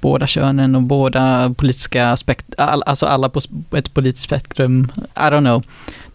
båda 0.04 0.28
könen 0.28 0.76
och 0.76 0.82
båda 0.82 1.54
politiska 1.58 2.10
aspekter, 2.10 2.62
all, 2.62 2.84
alltså 2.86 3.06
alla 3.06 3.30
på 3.30 3.42
ett 3.72 3.94
politiskt 3.94 4.24
spektrum. 4.24 4.92
I 5.16 5.20
don't 5.20 5.40
know. 5.40 5.64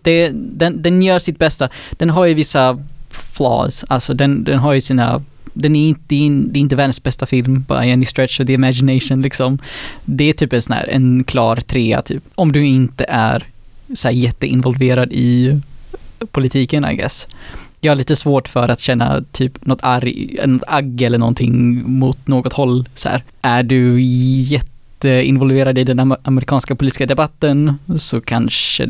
Det, 0.03 0.31
den, 0.35 0.83
den 0.83 1.03
gör 1.03 1.19
sitt 1.19 1.39
bästa. 1.39 1.69
Den 1.91 2.11
har 2.11 2.27
ju 2.27 2.35
vissa 2.35 2.79
flaws, 3.11 3.85
alltså 3.89 4.15
den, 4.15 4.45
den 4.45 4.59
har 4.59 4.73
ju 4.73 4.81
sina 4.81 5.23
den 5.53 5.77
är 5.77 5.89
inte, 5.89 6.01
det 6.07 6.27
är 6.27 6.31
det 6.31 6.59
är 6.59 6.61
inte 6.61 6.77
världens 6.77 7.03
bästa 7.03 7.27
film 7.27 7.65
by 7.69 7.75
any 7.93 8.07
stretch 8.07 8.41
of 8.41 8.47
the 8.47 8.53
imagination 8.53 9.23
liksom. 9.23 9.59
Det 10.05 10.25
är 10.25 10.33
typ 10.33 10.53
en 10.53 10.63
sån 10.63 10.77
här, 10.77 10.89
en 10.89 11.25
klar 11.25 11.57
trea 11.57 12.03
typ. 12.03 12.23
Om 12.35 12.53
du 12.53 12.67
inte 12.67 13.05
är 13.09 13.47
så 13.95 14.09
här 14.09 14.15
jätteinvolverad 14.15 15.13
i 15.13 15.61
politiken 16.31 16.85
I 16.85 16.97
guess. 16.97 17.27
Jag 17.81 17.91
har 17.91 17.97
lite 17.97 18.17
svårt 18.17 18.49
för 18.49 18.69
att 18.69 18.81
känna 18.81 19.23
typ 19.33 19.67
något 19.67 19.79
arg, 19.83 20.37
något 20.47 20.63
agg 20.67 21.03
eller 21.03 21.19
någonting 21.19 21.83
mot 21.91 22.27
något 22.27 22.53
håll 22.53 22.89
så 22.95 23.09
här. 23.09 23.23
Är 23.43 23.63
du 23.63 24.03
jätteinvolverad 24.03 25.79
i 25.79 25.85
den 25.85 26.01
am- 26.01 26.17
amerikanska 26.23 26.75
politiska 26.75 27.07
debatten 27.07 27.79
så 27.99 28.21
kanske 28.21 28.89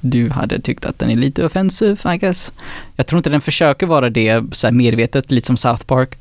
du 0.00 0.30
hade 0.30 0.60
tyckt 0.60 0.86
att 0.86 0.98
den 0.98 1.10
är 1.10 1.16
lite 1.16 1.44
offensiv, 1.44 2.00
I 2.14 2.16
guess. 2.16 2.52
Jag 2.96 3.06
tror 3.06 3.18
inte 3.18 3.30
den 3.30 3.40
försöker 3.40 3.86
vara 3.86 4.10
det 4.10 4.42
så 4.52 4.66
här 4.66 4.72
medvetet, 4.72 5.30
lite 5.30 5.46
som 5.46 5.56
South 5.56 5.84
Park. 5.84 6.18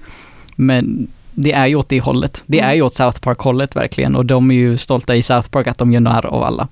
Men 0.55 1.07
det 1.31 1.51
är 1.51 1.67
ju 1.67 1.75
åt 1.75 1.89
det 1.89 1.99
hållet. 1.99 2.43
Det 2.45 2.59
är 2.59 2.73
ju 2.73 2.81
åt 2.81 2.95
South 2.95 3.19
Park-hållet 3.19 3.75
verkligen 3.75 4.15
och 4.15 4.25
de 4.25 4.51
är 4.51 4.55
ju 4.55 4.77
stolta 4.77 5.15
i 5.15 5.23
South 5.23 5.49
Park 5.49 5.67
att 5.67 5.77
de 5.77 5.91
gör 5.91 5.99
narr 5.99 6.25
av 6.25 6.43
alla 6.43 6.67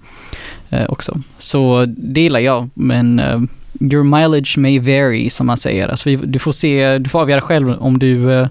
eh, 0.70 0.86
också. 0.90 1.22
Så 1.38 1.86
det 1.88 2.22
gillar 2.22 2.40
jag, 2.40 2.70
men 2.74 3.20
eh, 3.20 3.42
your 3.80 4.04
mileage 4.04 4.58
may 4.58 4.80
vary 4.80 5.30
som 5.30 5.48
man 5.48 5.58
säger. 5.58 5.88
Alltså 5.88 6.10
vi, 6.10 6.16
du 6.16 6.40
får 6.40 6.52
se, 6.52 6.98
du 6.98 7.10
får 7.10 7.22
avgöra 7.22 7.42
själv 7.42 7.70
om 7.70 8.00
du 8.00 8.32
eh, 8.34 8.48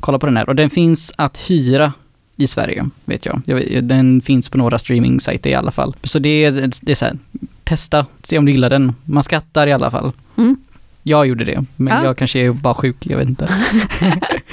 kollar 0.00 0.18
på 0.18 0.26
den 0.26 0.36
här. 0.36 0.48
Och 0.48 0.56
den 0.56 0.70
finns 0.70 1.12
att 1.16 1.36
hyra 1.50 1.92
i 2.36 2.46
Sverige, 2.46 2.88
vet 3.04 3.26
jag. 3.26 3.42
den 3.82 4.20
finns 4.20 4.48
på 4.48 4.58
några 4.58 4.78
streaming-sajter 4.78 5.50
i 5.50 5.54
alla 5.54 5.70
fall. 5.70 5.96
Så 6.02 6.18
det 6.18 6.44
är, 6.44 6.70
det 6.82 6.92
är 6.92 6.96
så 6.96 7.04
här, 7.04 7.16
testa, 7.64 8.06
se 8.22 8.38
om 8.38 8.44
du 8.44 8.52
gillar 8.52 8.70
den. 8.70 8.92
Man 9.04 9.22
skattar 9.22 9.66
i 9.66 9.72
alla 9.72 9.90
fall. 9.90 10.12
Mm. 10.36 10.56
Jag 11.02 11.26
gjorde 11.26 11.44
det, 11.44 11.64
men 11.76 11.96
Ja. 11.96 12.04
jag 12.04 12.16
kanske 12.18 12.38
är 12.38 12.50
bara 12.52 12.74
sjuk, 12.74 12.96
jag 13.06 13.18
vet 13.18 13.28
inte. 13.28 13.48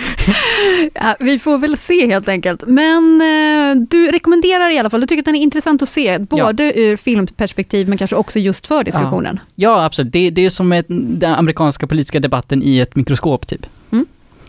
Ja, 0.94 1.16
vi 1.20 1.40
får 1.40 1.58
väl 1.58 1.78
se 1.78 2.08
helt 2.08 2.28
enkelt. 2.28 2.64
Men 2.68 3.22
eh, 3.22 3.84
du 3.90 4.12
rekommenderar 4.12 4.70
i 4.70 4.78
alla 4.78 4.90
fall, 4.90 5.02
du 5.02 5.08
tycker 5.08 5.22
att 5.22 5.26
den 5.26 5.36
är 5.36 5.42
intressant 5.42 5.82
att 5.82 5.90
se, 5.90 6.20
både 6.20 6.80
ur 6.80 6.98
filmperspektiv 6.98 7.90
men 7.90 7.98
kanske 7.98 8.16
också 8.16 8.40
just 8.40 8.68
för 8.68 8.84
diskussionen. 8.84 9.40
Ja, 9.56 9.86
absolut. 9.86 10.14
Det, 10.14 10.30
det 10.30 10.46
är 10.46 10.50
som 10.50 10.72
ett, 10.72 10.86
den 10.90 11.34
amerikanska 11.34 11.88
politiska 11.88 12.20
debatten 12.20 12.64
i 12.64 12.80
ett 12.80 12.96
mikroskop, 12.96 13.48
typ. 13.48 13.66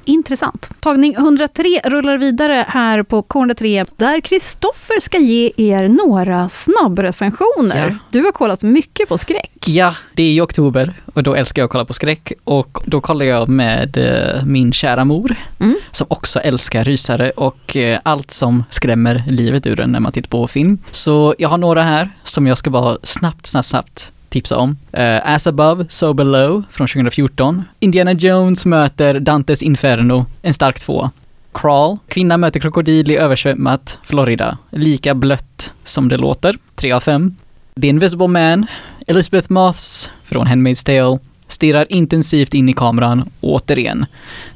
Intressant. 0.04 0.70
Tagning 0.80 1.14
103 1.14 1.80
rullar 1.84 2.18
vidare 2.18 2.64
här 2.68 3.02
på 3.02 3.22
K103 3.22 3.86
där 3.96 4.20
Kristoffer 4.20 5.00
ska 5.00 5.18
ge 5.18 5.52
er 5.56 5.88
några 5.88 6.48
snabbrecensioner. 6.48 7.88
Ja. 7.88 7.96
Du 8.18 8.24
har 8.24 8.32
kollat 8.32 8.62
mycket 8.62 9.08
på 9.08 9.18
skräck. 9.18 9.52
Ja, 9.66 9.94
det 10.14 10.22
är 10.22 10.30
i 10.30 10.40
oktober 10.40 10.94
och 11.14 11.22
då 11.22 11.34
älskar 11.34 11.62
jag 11.62 11.66
att 11.66 11.72
kolla 11.72 11.84
på 11.84 11.94
skräck 11.94 12.32
och 12.44 12.78
då 12.86 13.00
kollar 13.00 13.24
jag 13.26 13.48
med 13.48 13.96
eh, 13.96 14.44
min 14.44 14.72
kära 14.72 15.04
mor 15.04 15.36
Mm. 15.60 15.74
som 15.90 16.06
också 16.10 16.40
älskar 16.40 16.84
rysare 16.84 17.30
och 17.30 17.76
eh, 17.76 18.00
allt 18.02 18.30
som 18.30 18.64
skrämmer 18.70 19.22
livet 19.28 19.66
ur 19.66 19.80
en 19.80 19.92
när 19.92 20.00
man 20.00 20.12
tittar 20.12 20.28
på 20.28 20.48
film. 20.48 20.78
Så 20.92 21.34
jag 21.38 21.48
har 21.48 21.58
några 21.58 21.82
här 21.82 22.10
som 22.24 22.46
jag 22.46 22.58
ska 22.58 22.70
bara 22.70 22.98
snabbt, 23.02 23.46
snabbt, 23.46 23.66
snabbt 23.68 24.12
tipsa 24.32 24.56
om. 24.56 24.70
Uh, 24.70 25.34
As 25.34 25.46
above, 25.46 25.86
so 25.88 26.12
below 26.12 26.62
från 26.70 26.88
2014. 26.88 27.62
Indiana 27.80 28.12
Jones 28.12 28.64
möter 28.64 29.20
Dantes 29.20 29.62
Inferno, 29.62 30.26
en 30.42 30.54
stark 30.54 30.80
två. 30.80 31.10
Crawl, 31.54 31.98
kvinna 32.08 32.36
möter 32.36 32.60
krokodil 32.60 33.10
i 33.10 33.16
översvämmat 33.16 33.98
Florida. 34.04 34.58
Lika 34.70 35.14
blött 35.14 35.72
som 35.84 36.08
det 36.08 36.16
låter, 36.16 36.58
3 36.74 36.92
av 36.92 37.00
5. 37.00 37.36
The 37.80 37.86
Invisible 37.86 38.28
Man, 38.28 38.66
Elizabeth 39.06 39.52
Moths 39.52 40.10
från 40.24 40.46
Handmaid's 40.46 40.86
Tale, 40.86 41.18
stirrar 41.48 41.92
intensivt 41.92 42.54
in 42.54 42.68
i 42.68 42.72
kameran, 42.72 43.30
återigen, 43.40 44.06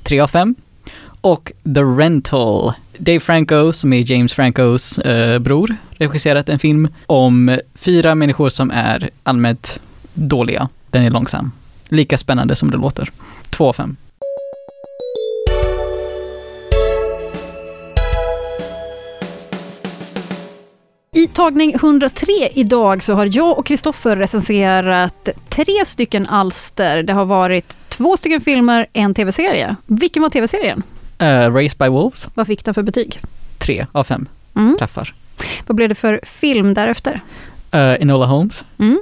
3 0.03 0.21
av 0.21 0.29
5. 0.29 0.55
Och 1.21 1.53
The 1.75 1.81
Rental, 1.81 2.73
Dave 2.99 3.21
Franco, 3.21 3.73
som 3.73 3.93
är 3.93 4.13
James 4.13 4.33
Francos 4.33 4.99
eh, 4.99 5.39
bror, 5.39 5.77
regisserat 5.99 6.49
en 6.49 6.59
film 6.59 6.89
om 7.07 7.59
fyra 7.75 8.15
människor 8.15 8.49
som 8.49 8.71
är 8.71 9.11
allmänt 9.23 9.81
dåliga. 10.15 10.69
Den 10.91 11.03
är 11.03 11.11
långsam. 11.11 11.53
Lika 11.89 12.19
spännande 12.19 12.57
som 12.57 12.71
det 12.71 12.77
låter. 12.77 13.11
2 13.51 13.69
av 13.69 13.73
5. 13.73 13.97
I 21.17 21.27
tagning 21.27 21.75
103 21.75 22.33
idag 22.53 23.03
så 23.03 23.15
har 23.15 23.29
jag 23.37 23.59
och 23.59 23.67
Kristoffer 23.67 24.17
recenserat 24.17 25.29
tre 25.49 25.85
stycken 25.85 26.27
alster. 26.27 27.03
Det 27.03 27.13
har 27.13 27.25
varit 27.25 27.79
två 27.89 28.17
stycken 28.17 28.41
filmer, 28.41 28.87
en 28.93 29.15
tv-serie. 29.15 29.77
Vilken 29.87 30.23
var 30.23 30.31
tv-serien? 30.31 30.83
Uh, 31.23 31.55
Race 31.55 31.77
by 31.79 31.89
Wolves, 31.89 32.29
Vad 32.35 32.47
fick 32.47 32.65
den 32.65 32.75
för 32.75 32.83
betyg? 32.83 33.21
3 33.59 33.87
av 33.93 34.05
5. 34.05 34.29
Mm. 34.55 34.77
Träffar. 34.79 35.15
Vad 35.67 35.77
blev 35.77 35.89
det 35.89 35.95
för 35.95 36.21
film 36.23 36.75
därefter? 36.75 37.21
Uh, 37.75 38.03
Enola 38.03 38.27
Holmes, 38.27 38.65
Mm. 38.79 38.99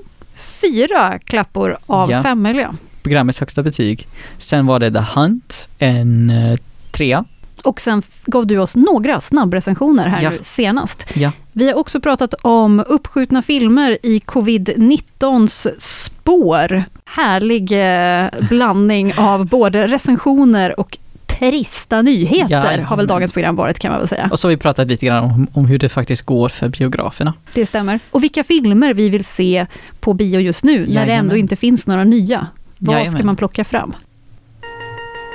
Fyra 0.60 1.18
klappor 1.18 1.78
av 1.86 2.10
Ja. 2.10 2.22
fem 2.22 2.42
möjliga. 2.42 2.76
programmets 3.02 3.40
högsta 3.40 3.62
betyg. 3.62 4.06
Sen 4.38 4.66
var 4.66 4.78
det 4.78 4.90
The 4.92 5.04
Hunt, 5.20 5.68
en 5.78 6.30
uh, 6.30 6.58
trea. 6.90 7.24
Och 7.62 7.80
sen 7.80 8.02
gav 8.26 8.46
du 8.46 8.58
oss 8.58 8.76
några 8.76 9.20
snabbrecensioner 9.20 10.08
här 10.08 10.22
Ja. 10.22 10.30
nu 10.30 10.38
senast. 10.42 11.06
Ja. 11.16 11.32
Vi 11.52 11.66
har 11.68 11.74
också 11.74 12.00
pratat 12.00 12.34
om 12.42 12.84
uppskjutna 12.88 13.42
filmer 13.42 13.98
i 14.02 14.18
covid-19s 14.18 15.68
spår. 15.78 16.84
Härlig 17.04 17.72
eh, 17.72 18.26
blandning 18.48 19.14
av 19.16 19.46
både 19.46 19.86
recensioner 19.86 20.80
och 20.80 20.98
trista 21.38 22.02
nyheter 22.02 22.50
Jajamän. 22.54 22.84
har 22.84 22.96
väl 22.96 23.06
dagens 23.06 23.32
program 23.32 23.56
varit 23.56 23.78
kan 23.78 23.90
man 23.90 24.00
väl 24.00 24.08
säga. 24.08 24.28
Och 24.32 24.38
så 24.38 24.46
har 24.46 24.50
vi 24.50 24.56
pratat 24.56 24.88
lite 24.88 25.06
grann 25.06 25.24
om, 25.24 25.46
om 25.52 25.66
hur 25.66 25.78
det 25.78 25.88
faktiskt 25.88 26.22
går 26.22 26.48
för 26.48 26.68
biograferna. 26.68 27.34
Det 27.54 27.66
stämmer. 27.66 28.00
Och 28.10 28.22
vilka 28.22 28.44
filmer 28.44 28.94
vi 28.94 29.08
vill 29.08 29.24
se 29.24 29.66
på 30.00 30.14
bio 30.14 30.40
just 30.40 30.64
nu, 30.64 30.78
när 30.78 30.86
det 30.86 30.92
Jajamän. 30.92 31.18
ändå 31.18 31.36
inte 31.36 31.56
finns 31.56 31.86
några 31.86 32.04
nya. 32.04 32.46
Vad 32.78 32.94
ska 32.94 33.00
Jajamän. 33.00 33.26
man 33.26 33.36
plocka 33.36 33.64
fram? 33.64 33.94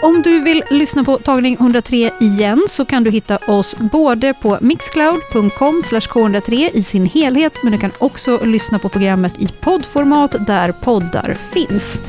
Om 0.02 0.22
du 0.22 0.40
vill 0.40 0.64
lyssna 0.72 1.04
på 1.04 1.18
tagning 1.18 1.54
103 1.60 2.12
igen 2.20 2.66
så 2.70 2.86
kan 2.86 3.04
du 3.04 3.12
hitta 3.12 3.38
oss 3.38 3.76
både 3.78 4.34
på 4.34 4.58
mixcloud.com 4.62 5.82
k103 5.82 6.70
i 6.74 6.84
sin 6.84 7.06
helhet, 7.06 7.54
men 7.64 7.72
du 7.72 7.78
kan 7.78 7.92
också 7.98 8.46
lyssna 8.46 8.80
på 8.80 8.90
programmet 8.90 9.42
i 9.42 9.48
poddformat 9.48 10.36
där 10.48 10.72
poddar 10.72 11.34
finns. 11.54 12.02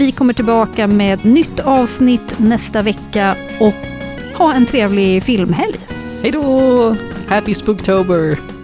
Vi 0.00 0.12
kommer 0.12 0.32
tillbaka 0.32 0.86
med 0.86 1.14
ett 1.14 1.24
nytt 1.24 1.60
avsnitt 1.60 2.38
nästa 2.38 2.82
vecka 2.82 3.36
och 3.60 3.74
ha 4.38 4.54
en 4.54 4.66
trevlig 4.66 5.22
filmhelg. 5.22 5.78
Hej 6.22 6.32
då! 6.32 6.94
Happy 7.28 7.54
Spooktober! 7.54 8.59